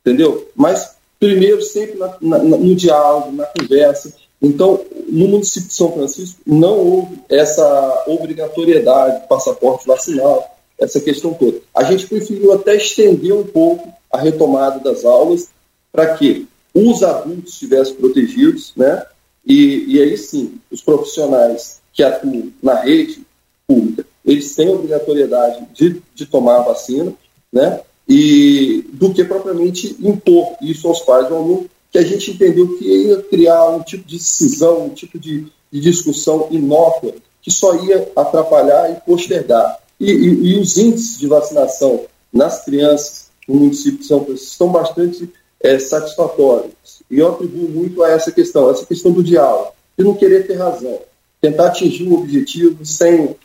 [0.02, 0.50] entendeu?
[0.56, 4.14] Mas primeiro sempre na, na, no diálogo, na conversa.
[4.42, 11.34] Então, no município de São Francisco, não houve essa obrigatoriedade de passaporte vacinal, essa questão
[11.34, 11.60] toda.
[11.76, 15.50] A gente preferiu até estender um pouco a retomada das aulas
[15.92, 19.06] para que os adultos estivessem protegidos, né?
[19.46, 23.22] E, e aí sim, os profissionais que atuam na rede
[23.68, 27.14] pública, eles têm obrigatoriedade de, de tomar a vacina,
[27.52, 27.82] né?
[28.10, 32.84] E do que propriamente impor isso aos pais do aluno, que a gente entendeu que
[32.84, 38.12] ia criar um tipo de cisão, um tipo de, de discussão inócua, que só ia
[38.16, 39.78] atrapalhar e postergar.
[40.00, 44.72] E, e, e, os índices de vacinação nas crianças no município de São Francisco estão
[44.72, 45.32] bastante
[45.62, 47.04] é, satisfatórios.
[47.12, 50.56] E eu atribuo muito a essa questão, essa questão do diálogo, de não querer ter
[50.56, 51.00] razão,
[51.42, 53.36] tentar atingir um objetivo sem,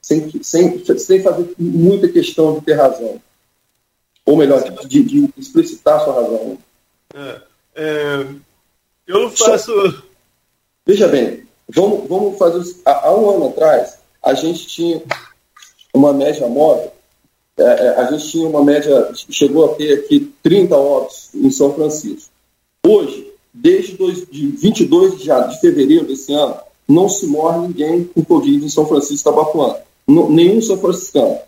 [0.00, 3.20] sem, sem, sem fazer muita questão de ter razão
[4.28, 6.58] ou melhor, de, de explicitar sua razão.
[7.14, 7.40] É,
[7.76, 8.26] é,
[9.06, 9.72] eu não faço.
[9.72, 10.02] Só,
[10.86, 12.76] veja bem, vamos, vamos fazer.
[12.84, 15.02] Há, há, um ano atrás, a gente tinha
[15.94, 16.92] uma média móvel,
[17.56, 21.72] é, é a gente tinha uma média, chegou a ter aqui 30 óbitos em São
[21.72, 22.30] Francisco.
[22.86, 26.54] Hoje, desde dois, de 22 de, de fevereiro desse ano,
[26.86, 29.76] não se morre ninguém com Covid em São Francisco Tabapuã.
[30.06, 31.38] Nenhum São Franciscano.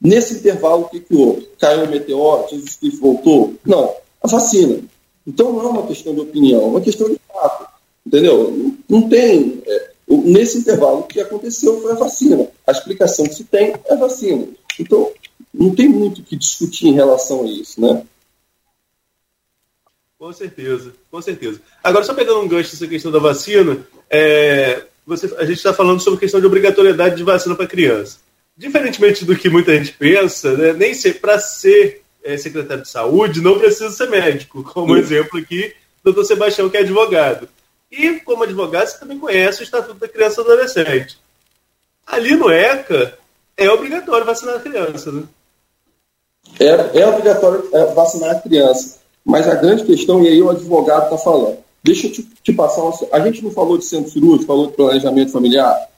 [0.00, 1.46] Nesse intervalo, o que, que houve?
[1.58, 3.54] Caiu o meteoro, Jesus Cristo voltou?
[3.66, 4.80] Não, a vacina.
[5.26, 7.68] Então não é uma questão de opinião, é uma questão de fato.
[8.06, 8.50] Entendeu?
[8.50, 9.62] Não, não tem.
[9.66, 12.48] É, nesse intervalo, o que aconteceu foi a vacina.
[12.66, 14.48] A explicação que se tem é a vacina.
[14.78, 15.12] Então,
[15.52, 18.02] não tem muito o que discutir em relação a isso, né?
[20.18, 21.60] Com certeza, com certeza.
[21.84, 26.00] Agora, só pegando um gancho nessa questão da vacina, é, você, a gente está falando
[26.00, 28.18] sobre a questão de obrigatoriedade de vacina para criança
[28.60, 33.40] diferentemente do que muita gente pensa, né, nem ser para ser é, secretário de saúde
[33.40, 37.48] não precisa ser médico, como exemplo aqui, doutor Sebastião, que é advogado.
[37.90, 41.18] E, como advogado, você também conhece o Estatuto da Criança e do Adolescente.
[42.06, 43.18] Ali no ECA,
[43.56, 45.22] é obrigatório vacinar a criança, né?
[46.60, 48.98] É, é obrigatório é, vacinar a criança.
[49.24, 52.82] Mas a grande questão, e aí o advogado está falando, deixa eu te, te passar.
[52.82, 55.89] Uma, a gente não falou de centro cirúrgico, falou de planejamento familiar.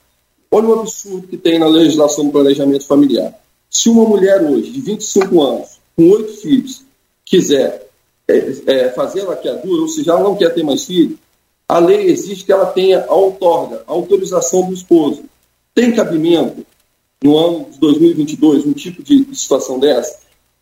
[0.55, 3.33] Olha o absurdo que tem na legislação do planejamento familiar.
[3.71, 6.83] Se uma mulher hoje, de 25 anos, com oito filhos,
[7.25, 7.89] quiser
[8.29, 8.37] é,
[8.67, 11.19] é, fazer laqueadura, ou seja, ela não quer ter mais filhos,
[11.67, 15.25] a lei exige que ela tenha a outorga, a autorização do esposo.
[15.75, 16.67] Tem cabimento,
[17.25, 20.19] no ano de 2022, um tipo de situação dessa?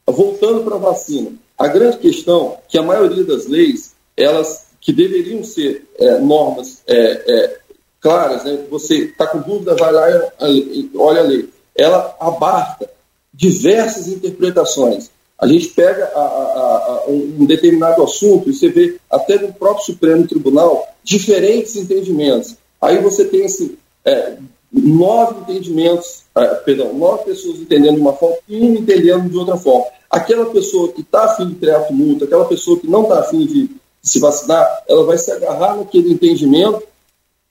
[0.07, 4.93] Voltando para a vacina, a grande questão é que a maioria das leis, elas que
[4.93, 7.61] deveriam ser é, normas é, é
[8.01, 8.64] claras, né?
[8.70, 11.48] você está com dúvida, vai lá e olha a lei.
[11.76, 12.88] Ela abarca
[13.32, 15.11] diversas interpretações.
[15.38, 19.86] A gente pega a, a, a, um determinado assunto e você vê até no próprio
[19.86, 22.57] Supremo Tribunal diferentes entendimentos.
[22.80, 24.36] Aí você tem assim, é,
[24.70, 29.57] nove entendimentos, é, perdão, nove pessoas entendendo de uma forma e um entendendo de outra
[29.57, 29.86] forma.
[30.11, 33.68] Aquela pessoa que está afim de criar tumulto, aquela pessoa que não está afim de,
[33.68, 36.82] de se vacinar, ela vai se agarrar naquele entendimento,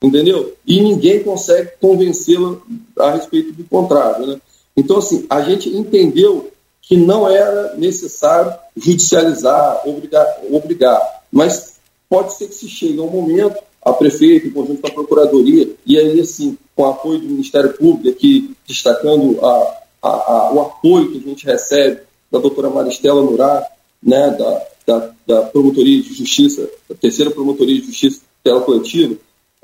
[0.01, 0.53] entendeu?
[0.65, 2.57] E ninguém consegue convencê-la
[2.97, 4.25] a respeito do contrário.
[4.25, 4.41] Né?
[4.75, 11.23] Então, assim, a gente entendeu que não era necessário judicializar, obrigar, obrigar.
[11.31, 11.75] Mas
[12.09, 15.69] pode ser que se chegue a um momento, a prefeita, em conjunto com a procuradoria,
[15.85, 20.61] e aí, assim, com o apoio do Ministério Público, aqui destacando a, a, a, o
[20.61, 23.65] apoio que a gente recebe da doutora Maristela Nurá,
[24.01, 29.15] né, da, da, da, Promotoria de Justiça, da terceira Promotoria de Justiça dela coletiva,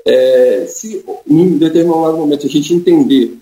[0.06, 3.36] é, se em determinado momento a gente entender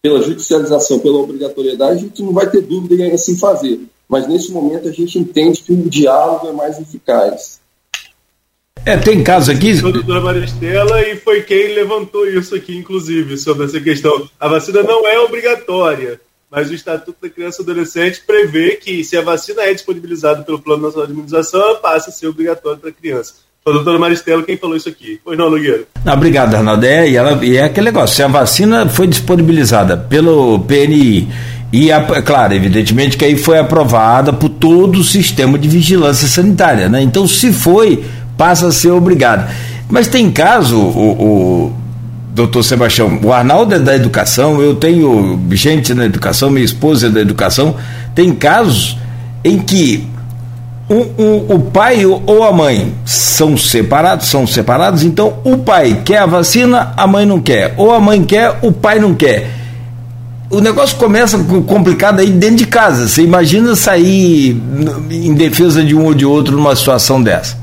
[0.00, 3.80] pela judicialização, pela obrigatoriedade, a gente não vai ter dúvida em assim fazer.
[4.08, 7.60] Mas nesse momento a gente entende que o diálogo é mais eficaz.
[8.84, 9.72] É, tem casos aqui.
[9.78, 14.28] A doutora Maristela e foi quem levantou isso aqui, inclusive, sobre essa questão.
[14.38, 19.16] A vacina não é obrigatória, mas o Estatuto da Criança e Adolescente prevê que, se
[19.16, 22.90] a vacina é disponibilizada pelo Plano Nacional de Imunização, ela passa a ser obrigatória para
[22.90, 23.45] a criança.
[23.66, 25.18] A doutora Maristela quem falou isso aqui.
[25.24, 25.82] Pois não, Nogueira?
[26.04, 26.86] Não, obrigado, Arnaldo.
[26.86, 31.28] É, e, ela, e é aquele negócio, se a vacina foi disponibilizada pelo PNI
[31.72, 36.88] e, a, claro, evidentemente que aí foi aprovada por todo o sistema de vigilância sanitária,
[36.88, 37.02] né?
[37.02, 38.04] Então, se foi,
[38.38, 39.52] passa a ser obrigado.
[39.90, 41.76] Mas tem caso, o, o
[42.32, 47.10] doutor Sebastião, o Arnaldo é da educação, eu tenho gente na educação, minha esposa é
[47.10, 47.74] da educação,
[48.14, 48.96] tem casos
[49.42, 50.06] em que
[50.88, 56.94] o pai ou a mãe são separados, são separados, então o pai quer a vacina,
[56.96, 59.50] a mãe não quer, ou a mãe quer, o pai não quer.
[60.48, 63.08] O negócio começa complicado aí dentro de casa.
[63.08, 64.50] Você imagina sair
[65.10, 67.58] em defesa de um ou de outro numa situação dessa?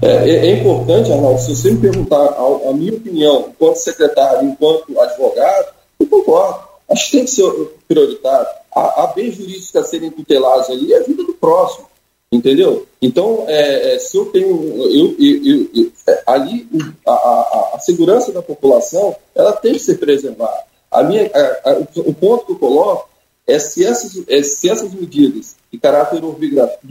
[0.00, 4.48] É, é, é importante, Arnaldo, se você me perguntar a, a, minha opinião enquanto secretário,
[4.48, 5.66] enquanto advogado,
[5.98, 6.60] eu concordo.
[6.90, 7.50] Acho que tem que ser
[7.88, 8.46] prioritário.
[8.74, 11.86] A, bem jurídica a serem tutelados ali é a vida do próximo.
[12.32, 12.86] Entendeu?
[13.00, 14.48] Então, é, é, se eu tenho.
[14.90, 16.66] Eu, eu, eu, é, ali,
[17.06, 20.64] a, a, a, segurança da população ela tem que ser preservada.
[20.90, 21.30] A minha,
[21.62, 23.06] a, o ponto que eu coloco
[23.46, 26.22] é se essas, é se essas medidas de caráter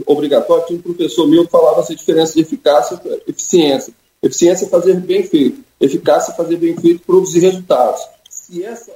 [0.05, 3.93] obrigatório, tinha um professor meu que falava essa diferença de eficácia e eficiência.
[4.21, 8.01] Eficiência é fazer bem feito, eficácia é fazer bem feito produzir resultados.
[8.29, 8.91] Se essa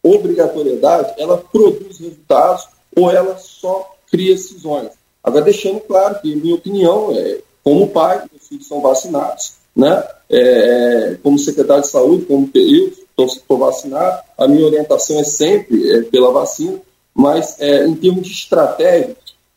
[0.00, 4.97] obrigatoriedade ela produz resultados ou ela só cria decisões.
[5.28, 10.02] Agora, deixando claro que, minha opinião, é, como pai, meus filhos são vacinados, né?
[10.30, 15.90] É, é como secretário de saúde, como eu estou vacinado, a minha orientação é sempre
[15.92, 16.80] é, pela vacina,
[17.14, 19.14] mas é, em termos de estratégia,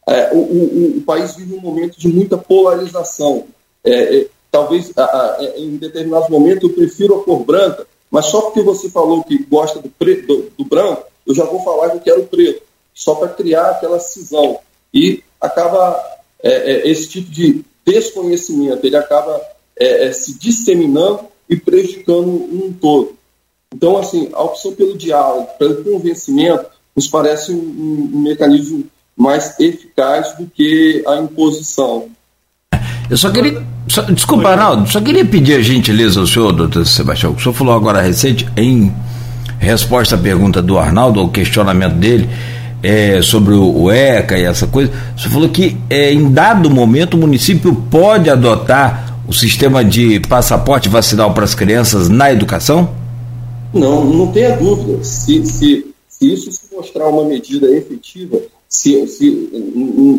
[0.07, 3.45] é, o, o, o, país vive um momento de muita polarização.
[3.81, 8.61] É, talvez a, a, em determinados momentos eu prefiro a cor branca, mas só porque
[8.61, 12.01] você falou que gosta do, preto, do, do branco, eu já vou falar que eu
[12.01, 12.61] quero preto,
[12.93, 14.59] só para criar aquela cisão.
[14.93, 15.99] E acaba
[16.43, 19.41] é, é, esse tipo de desconhecimento, ele acaba
[19.77, 23.15] é, é, se disseminando e prejudicando um todo.
[23.73, 26.65] Então, assim, a opção pelo diálogo, pelo convencimento,
[26.95, 28.85] nos parece um, um mecanismo
[29.17, 32.09] mais eficaz do que a imposição.
[33.09, 33.61] Eu só queria.
[33.87, 37.53] Só, desculpa, Arnaldo, só queria pedir a gentileza ao senhor, doutor Sebastião, que o senhor
[37.53, 38.93] falou agora recente, em
[39.59, 42.29] resposta à pergunta do Arnaldo, ao questionamento dele,
[42.83, 47.17] é, sobre o ECA e essa coisa, você falou que é, em dado momento o
[47.17, 52.89] município pode adotar o sistema de passaporte vacinal para as crianças na educação?
[53.73, 55.03] Não, não tenha dúvida.
[55.03, 59.27] Se, se, se isso se mostrar uma medida efetiva, se, se,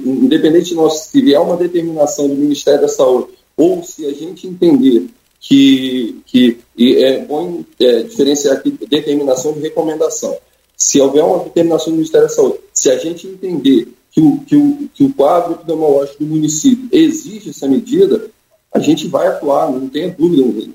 [0.06, 4.46] independente de nós, se vier uma determinação do Ministério da Saúde, ou se a gente
[4.46, 5.06] entender
[5.40, 10.34] que, que é bom é, diferenciar aqui determinação de recomendação
[10.82, 14.56] se houver uma determinação do Ministério da Saúde, se a gente entender que o, que
[14.56, 18.28] o, que o quadro epidemiológico do município exige essa medida,
[18.74, 20.72] a gente vai atuar, não tenha dúvida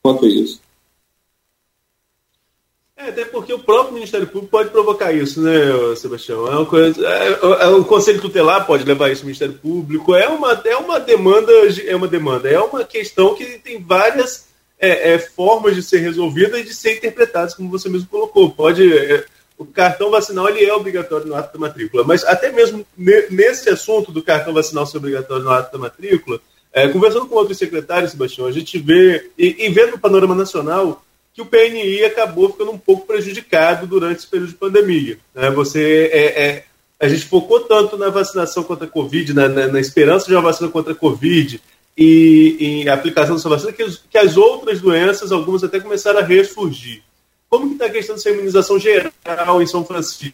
[0.00, 0.60] quanto a isso.
[2.96, 5.50] É, até porque o próprio Ministério Público pode provocar isso, né,
[5.96, 6.46] Sebastião?
[6.46, 7.28] É uma coisa, é,
[7.64, 10.14] é, o Conselho Tutelar pode levar isso ao Ministério Público.
[10.14, 11.52] É uma, é uma demanda,
[11.84, 14.48] é uma demanda, é uma questão que tem várias
[14.78, 18.50] é, é formas de ser resolvida e de ser interpretadas, como você mesmo colocou.
[18.50, 19.24] Pode é,
[19.60, 22.02] o cartão vacinal ele é obrigatório no ato da matrícula.
[22.02, 26.40] Mas até mesmo nesse assunto do cartão vacinal ser obrigatório no ato da matrícula,
[26.72, 31.04] é, conversando com outros secretários, Sebastião, a gente vê, e, e vendo no panorama nacional,
[31.34, 35.18] que o PNI acabou ficando um pouco prejudicado durante esse período de pandemia.
[35.34, 35.50] Né?
[35.50, 36.64] Você é, é,
[36.98, 40.40] a gente focou tanto na vacinação contra a Covid, na, na, na esperança de uma
[40.40, 41.60] vacina contra a Covid
[41.98, 47.02] e em aplicação dessa vacina, que, que, as outras doenças, algumas até começaram a ressurgir.
[47.50, 50.32] Como que está a questão dessa imunização geral em São Francisco?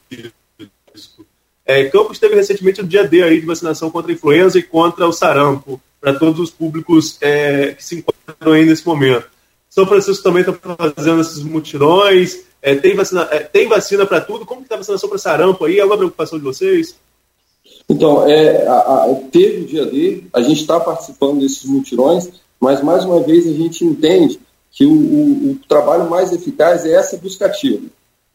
[1.64, 5.09] É, Campos teve recentemente o dia D aí de vacinação contra a influenza e contra
[5.09, 9.27] o sarampo, para todos os públicos é, que se encontram aí nesse momento.
[9.69, 10.53] São Francisco também está
[10.95, 14.45] fazendo esses mutirões, é, tem vacina, é, tem vacina para tudo?
[14.45, 15.79] Como que está a vacinação para sarampo aí?
[15.79, 16.95] É uma preocupação de vocês?
[17.89, 22.29] Então, é, a, a, teve o dia D, a gente está participando desses mutirões,
[22.61, 24.39] mas mais uma vez a gente entende
[24.77, 27.87] que o, o, o trabalho mais eficaz é essa buscativa.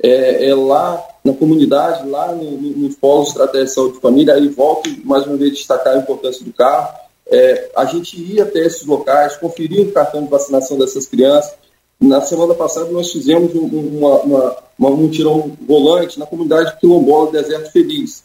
[0.01, 4.33] É, é, lá na comunidade, lá no, no, no Polo Estratégia de Saúde e Família,
[4.33, 6.97] aí volto mais uma vez destacar a importância do carro.
[7.27, 11.53] É, a gente ia até esses locais, conferia o cartão de vacinação dessas crianças.
[11.99, 17.31] Na semana passada nós fizemos um, uma, uma, uma, um mutirão volante na comunidade quilombola
[17.31, 18.23] Deserto Feliz.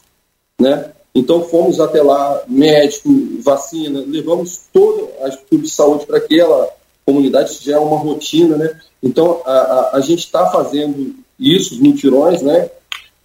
[0.59, 0.91] Né?
[1.13, 3.09] Então fomos até lá, médico,
[3.43, 6.76] vacina, levamos toda a estrutura de saúde para aquela
[7.07, 8.77] comunidade, já é uma rotina, né?
[9.01, 12.69] Então, a, a, a gente está fazendo isso, os mutirões, né?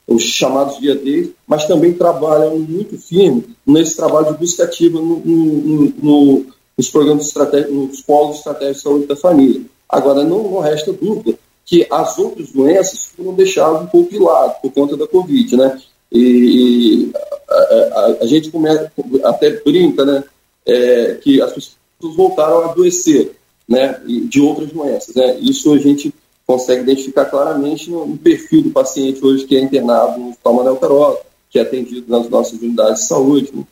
[0.07, 5.17] Os chamados dia D, mas também trabalham muito firme nesse trabalho de busca ativa no,
[5.19, 6.47] no, no,
[6.79, 9.63] nos programas estratégicos, nos polos estratégicos de saúde da família.
[9.89, 14.61] Agora, não, não resta dúvida que as outras doenças foram deixadas um pouco de lado
[14.61, 15.81] por conta da Covid, né?
[16.11, 17.13] E, e
[17.49, 18.93] a, a, a, gente começa,
[19.25, 20.23] até brinca, né?
[20.65, 21.77] É, que as pessoas
[22.17, 23.33] voltaram a adoecer
[23.73, 23.99] né,
[24.29, 25.15] de outras doenças.
[25.15, 25.39] Né?
[25.41, 26.13] Isso a gente
[26.47, 31.17] consegue identificar claramente no, perfil do paciente hoje que é internado no Hospital Manuel Carola,
[31.51, 33.51] que é atendido nas nossas unidades de saúde.
[33.55, 33.65] Né?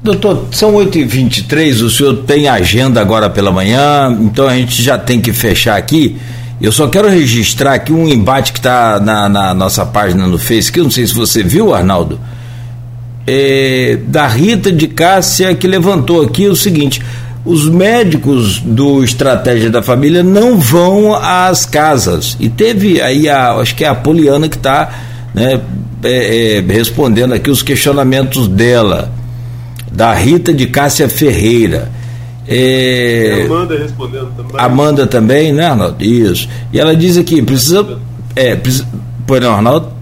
[0.00, 5.20] Doutor, são 8h23, o senhor tem agenda agora pela manhã, então a gente já tem
[5.20, 6.16] que fechar aqui.
[6.60, 10.70] Eu só quero registrar aqui um embate que está na, na, nossa página no Face,
[10.70, 12.18] que eu não sei se você viu, Arnaldo,
[13.28, 17.02] é, da Rita de Cássia, que levantou aqui o seguinte:
[17.44, 22.38] os médicos do Estratégia da Família não vão às casas.
[22.40, 24.90] E teve aí, a, acho que é a Poliana que está
[25.34, 25.60] né,
[26.02, 29.12] é, é, respondendo aqui os questionamentos dela,
[29.92, 31.90] da Rita de Cássia Ferreira.
[32.46, 34.56] É, Amanda respondendo também.
[34.56, 36.02] Amanda também, né, Arnaldo?
[36.02, 36.48] Isso.
[36.72, 37.98] E ela diz aqui: precisa.
[38.34, 38.88] É, precisa.
[39.26, 39.97] Pois não, Arnaldo?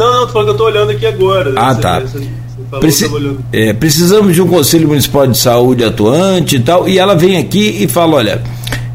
[0.00, 1.52] Não, não, tô falando que eu tô olhando aqui agora.
[1.56, 2.00] Ah, você, tá.
[2.00, 3.10] Você, você Preci
[3.52, 6.88] é, precisamos de um Conselho Municipal de Saúde atuante e tal.
[6.88, 8.42] E ela vem aqui e fala: olha.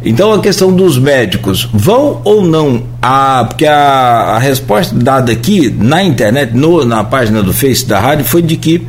[0.04, 2.84] Então a questão dos médicos, vão ou não?
[3.02, 8.00] A, porque a, a resposta dada aqui na internet, no, na página do Face da
[8.00, 8.86] rádio, foi de que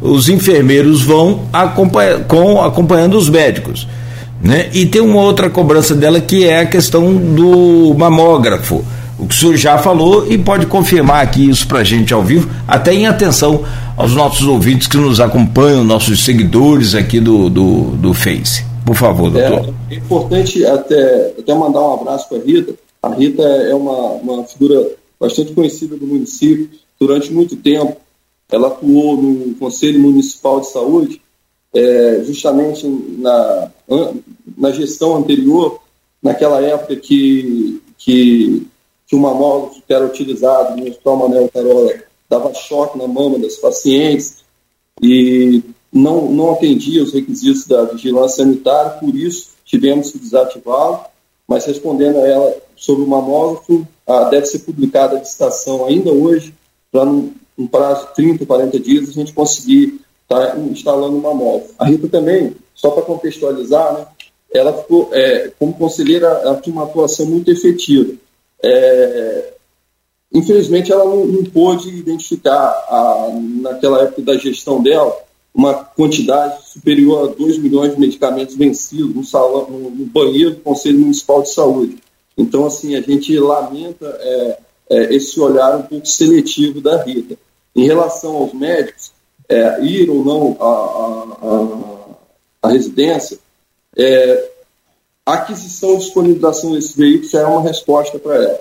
[0.00, 3.88] os enfermeiros vão acompanha, com, acompanhando os médicos.
[4.40, 4.68] Né?
[4.72, 8.84] E tem uma outra cobrança dela que é a questão do mamógrafo
[9.20, 12.22] o que o senhor já falou e pode confirmar aqui isso para a gente ao
[12.22, 13.64] vivo, até em atenção
[13.96, 18.64] aos nossos ouvintes que nos acompanham, nossos seguidores aqui do, do, do Face.
[18.84, 19.74] Por favor, doutor.
[19.90, 22.74] É, é importante até, até mandar um abraço para a Rita.
[23.02, 24.90] A Rita é uma, uma figura
[25.20, 26.70] bastante conhecida do município.
[26.98, 27.96] Durante muito tempo,
[28.50, 31.20] ela atuou no Conselho Municipal de Saúde,
[31.74, 32.86] é, justamente
[33.18, 33.70] na,
[34.56, 35.78] na gestão anterior,
[36.22, 38.66] naquela época que, que
[39.10, 41.94] que o mamógrafo que era utilizado no Hospital Manuel Carola
[42.28, 44.36] dava choque na mama das pacientes
[45.02, 51.00] e não, não atendia os requisitos da vigilância sanitária, por isso tivemos que desativá-lo,
[51.48, 56.54] mas respondendo a ela sobre o mamógrafo, ah, deve ser publicada a licitação ainda hoje,
[56.92, 61.74] para num prazo de 30, 40 dias a gente conseguir estar tá instalando o mamógrafo.
[61.76, 64.06] A Rita também, só para contextualizar, né,
[64.54, 68.14] ela ficou, é, como conselheira, ela tinha uma atuação muito efetiva.
[68.62, 69.54] É,
[70.32, 73.30] infelizmente, ela não, não pôde identificar, a,
[73.62, 75.16] naquela época da gestão dela,
[75.54, 80.60] uma quantidade superior a 2 milhões de medicamentos vencidos no, salão, no, no, banheiro do
[80.60, 81.98] Conselho Municipal de Saúde.
[82.38, 84.58] Então, assim, a gente lamenta é,
[84.90, 87.36] é, esse olhar um pouco seletivo da Rita.
[87.74, 89.12] Em relação aos médicos,
[89.48, 90.56] é, ir ou não
[92.62, 93.38] à residência,
[93.96, 94.50] é,
[95.30, 98.60] a aquisição e disponibilização desse veículo já é uma resposta para ela.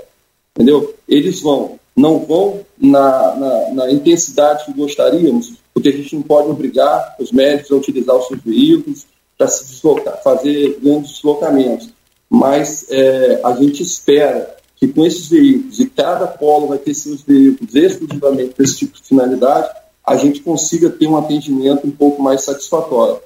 [0.56, 0.94] Entendeu?
[1.08, 6.50] Eles vão, não vão na, na, na, intensidade que gostaríamos, porque a gente não pode
[6.50, 11.90] obrigar os médicos a utilizar os seus veículos para se deslocar, fazer grandes deslocamentos.
[12.30, 17.24] Mas é, a gente espera que com esses veículos, e cada polo vai ter seus
[17.24, 19.70] veículos exclusivamente para esse tipo de finalidade,
[20.06, 23.20] a gente consiga ter um atendimento um pouco mais satisfatório.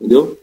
[0.00, 0.38] Entendeu?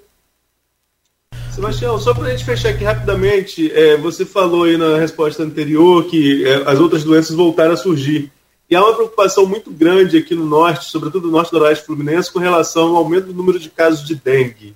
[1.57, 6.05] Sebastião, só para a gente fechar aqui rapidamente, é, você falou aí na resposta anterior
[6.05, 8.31] que é, as outras doenças voltaram a surgir.
[8.69, 12.31] E há uma preocupação muito grande aqui no norte, sobretudo no norte do Oeste Fluminense,
[12.31, 14.75] com relação ao aumento do número de casos de dengue.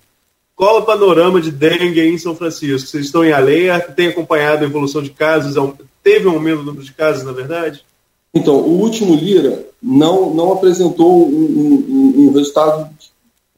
[0.56, 2.88] Qual é o panorama de dengue aí em São Francisco?
[2.88, 3.92] Vocês estão em alerta?
[3.92, 5.54] Tem acompanhado a evolução de casos?
[6.02, 7.86] Teve um aumento do número de casos, na verdade?
[8.34, 12.90] Então, o último Lira não, não apresentou um, um, um resultado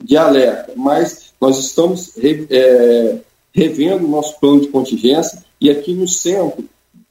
[0.03, 3.17] de alerta, mas nós estamos re, é,
[3.51, 6.63] revendo o nosso plano de contingência e aqui no centro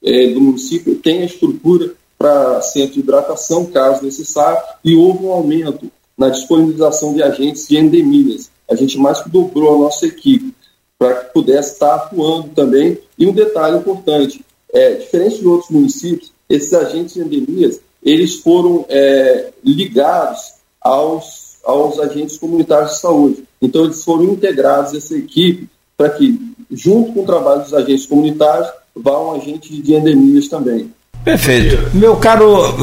[0.03, 5.33] é, do município tem a estrutura para centro de hidratação, caso necessário, e houve um
[5.33, 8.51] aumento na disponibilização de agentes de endemias.
[8.70, 10.55] A gente mais que dobrou a nossa equipe
[10.99, 12.97] para que pudesse estar atuando também.
[13.18, 18.87] E um detalhe importante, é, diferente de outros municípios, esses agentes de endemias, eles foram
[18.89, 23.44] é, ligados aos, aos agentes comunitários de saúde.
[23.60, 26.38] Então, eles foram integrados essa equipe para que,
[26.70, 30.90] junto com o trabalho dos agentes comunitários, vá um agente de endemias também.
[31.24, 31.96] Perfeito.
[31.96, 32.74] Meu caro,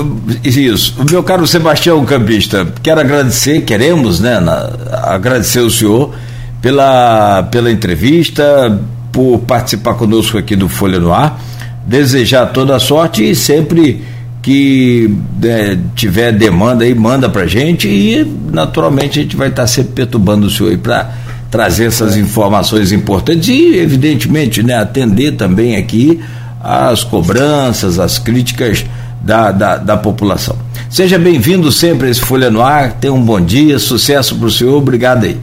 [0.45, 4.71] isso, meu caro Sebastião Campista, quero agradecer, queremos, né, na,
[5.03, 6.15] agradecer o senhor
[6.61, 8.79] pela, pela entrevista,
[9.11, 11.37] por participar conosco aqui do Folha no Ar,
[11.85, 14.01] desejar toda a sorte e sempre
[14.41, 15.13] que
[15.43, 20.47] é, tiver demanda aí, manda pra gente e naturalmente a gente vai estar sempre perturbando
[20.47, 21.13] o senhor aí para
[21.51, 26.19] trazer essas informações importantes e, evidentemente, né, atender também aqui
[26.61, 28.85] as cobranças, as críticas
[29.21, 30.55] da, da, da população.
[30.89, 34.51] Seja bem-vindo sempre a esse Folha no Ar, tenha um bom dia, sucesso para o
[34.51, 35.37] senhor, obrigado aí.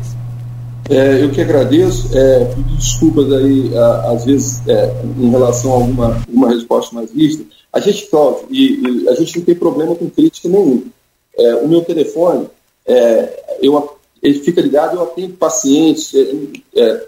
[0.89, 3.71] É, eu que agradeço, é, desculpas aí,
[4.13, 7.43] às vezes, é, em relação a alguma, alguma resposta mais vista.
[7.77, 10.87] A gente, Cláudio, e, e, a gente não tem problema com crítica nenhum.
[11.37, 12.49] É, o meu telefone,
[12.87, 17.07] é, eu, ele fica ligado, eu atendo pacientes, é, é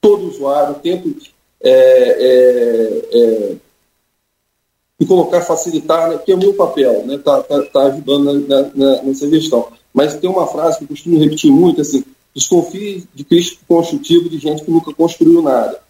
[0.00, 1.16] todo usuário, tento
[1.60, 1.72] é,
[3.12, 3.56] é,
[5.00, 8.70] me colocar, facilitar, né, que é o meu papel, né, tá, tá, tá ajudando na,
[8.72, 9.66] na, nessa gestão.
[9.92, 14.38] Mas tem uma frase que eu costumo repetir muito, assim, desconfie de crítico construtivo de
[14.38, 15.82] gente que nunca construiu nada.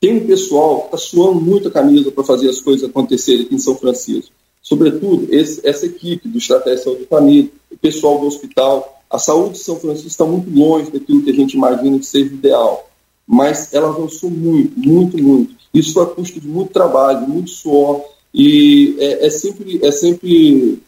[0.00, 3.54] Tem um pessoal que está suando muito a camisa para fazer as coisas acontecerem aqui
[3.54, 4.32] em São Francisco.
[4.62, 8.94] Sobretudo, esse, essa equipe do Estratégia de Saúde de Família, o pessoal do hospital.
[9.08, 12.26] A saúde de São Francisco está muito longe daquilo que a gente imagina que seja
[12.26, 12.86] ideal
[13.26, 15.56] mas ela avançou muito, muito, muito.
[15.74, 20.78] Isso foi a custo de muito trabalho, muito suor, e é, é sempre, é sempre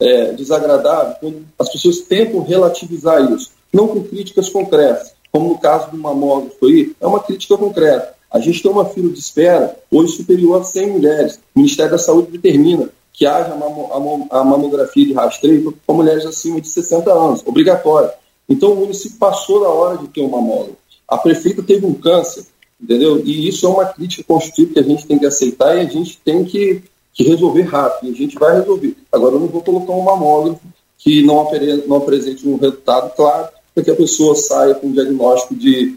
[0.00, 5.90] é, desagradável quando as pessoas tentam relativizar isso, não com críticas concretas, como no caso
[5.90, 8.14] do mamógrafo aí, é uma crítica concreta.
[8.34, 11.38] A gente tem uma fila de espera hoje superior a 100 mulheres.
[11.54, 16.68] O Ministério da Saúde determina que haja a mamografia de rastreio para mulheres acima de
[16.68, 18.12] 60 anos, obrigatória.
[18.48, 20.76] Então o município passou da hora de ter um mamógrafo.
[21.06, 22.44] A prefeita teve um câncer,
[22.82, 23.24] entendeu?
[23.24, 26.18] E isso é uma crítica construtiva que a gente tem que aceitar e a gente
[26.24, 26.82] tem que,
[27.12, 28.10] que resolver rápido.
[28.10, 28.96] E a gente vai resolver.
[29.12, 30.60] Agora, eu não vou colocar um mamógrafo
[30.98, 31.48] que não,
[31.86, 35.96] não apresente um resultado claro para que a pessoa saia com um diagnóstico de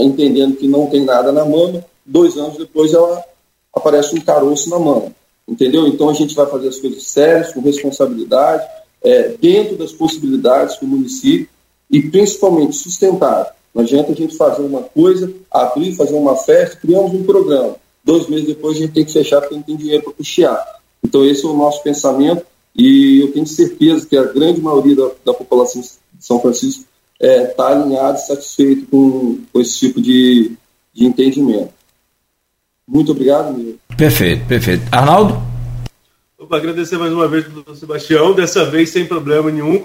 [0.00, 3.22] entendendo que não tem nada na mama, dois anos depois ela
[3.74, 5.12] aparece um caroço na mama,
[5.46, 5.86] entendeu?
[5.86, 8.66] Então a gente vai fazer as coisas sérias, com responsabilidade,
[9.02, 11.48] é, dentro das possibilidades que o município
[11.90, 13.52] e principalmente sustentável.
[13.74, 17.76] Não adianta a gente fazer uma coisa, abrir, fazer uma festa, criamos um programa.
[18.04, 20.80] Dois meses depois a gente tem que fechar porque não tem dinheiro para custear.
[21.02, 25.10] Então esse é o nosso pensamento e eu tenho certeza que a grande maioria da,
[25.26, 25.90] da população de
[26.20, 26.84] São Francisco
[27.22, 30.52] está é, tá alinhada e satisfeito com, com esse tipo de,
[30.92, 31.72] de entendimento.
[32.86, 33.78] Muito obrigado, Miro.
[33.96, 34.82] Perfeito, perfeito.
[34.90, 35.40] Arnaldo?
[36.36, 39.80] Opa, agradecer mais uma vez ao doutor Sebastião, dessa vez sem problema nenhum,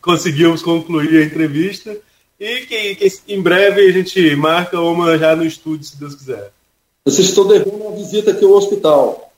[0.00, 1.94] conseguimos concluir a entrevista.
[2.40, 6.50] E que, que, em breve a gente marca uma já no estúdio, se Deus quiser.
[7.04, 9.30] Vocês estão devendo uma visita aqui ao hospital.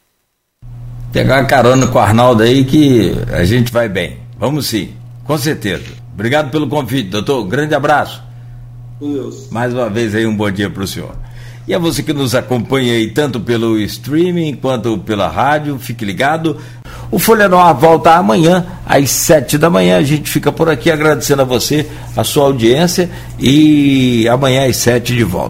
[1.13, 4.19] Pegar uma carona com o Arnaldo aí que a gente vai bem.
[4.39, 4.95] Vamos sim,
[5.27, 6.04] com certeza.
[6.15, 7.45] Obrigado pelo convite, doutor.
[7.45, 8.23] Grande abraço.
[9.01, 9.49] Deus.
[9.51, 11.15] Mais uma vez aí um bom dia para o senhor.
[11.67, 16.59] E a você que nos acompanha aí tanto pelo streaming quanto pela rádio, fique ligado.
[17.11, 19.97] O Folha Noir volta amanhã, às sete da manhã.
[19.97, 25.15] A gente fica por aqui agradecendo a você, a sua audiência e amanhã às sete
[25.15, 25.43] de volta.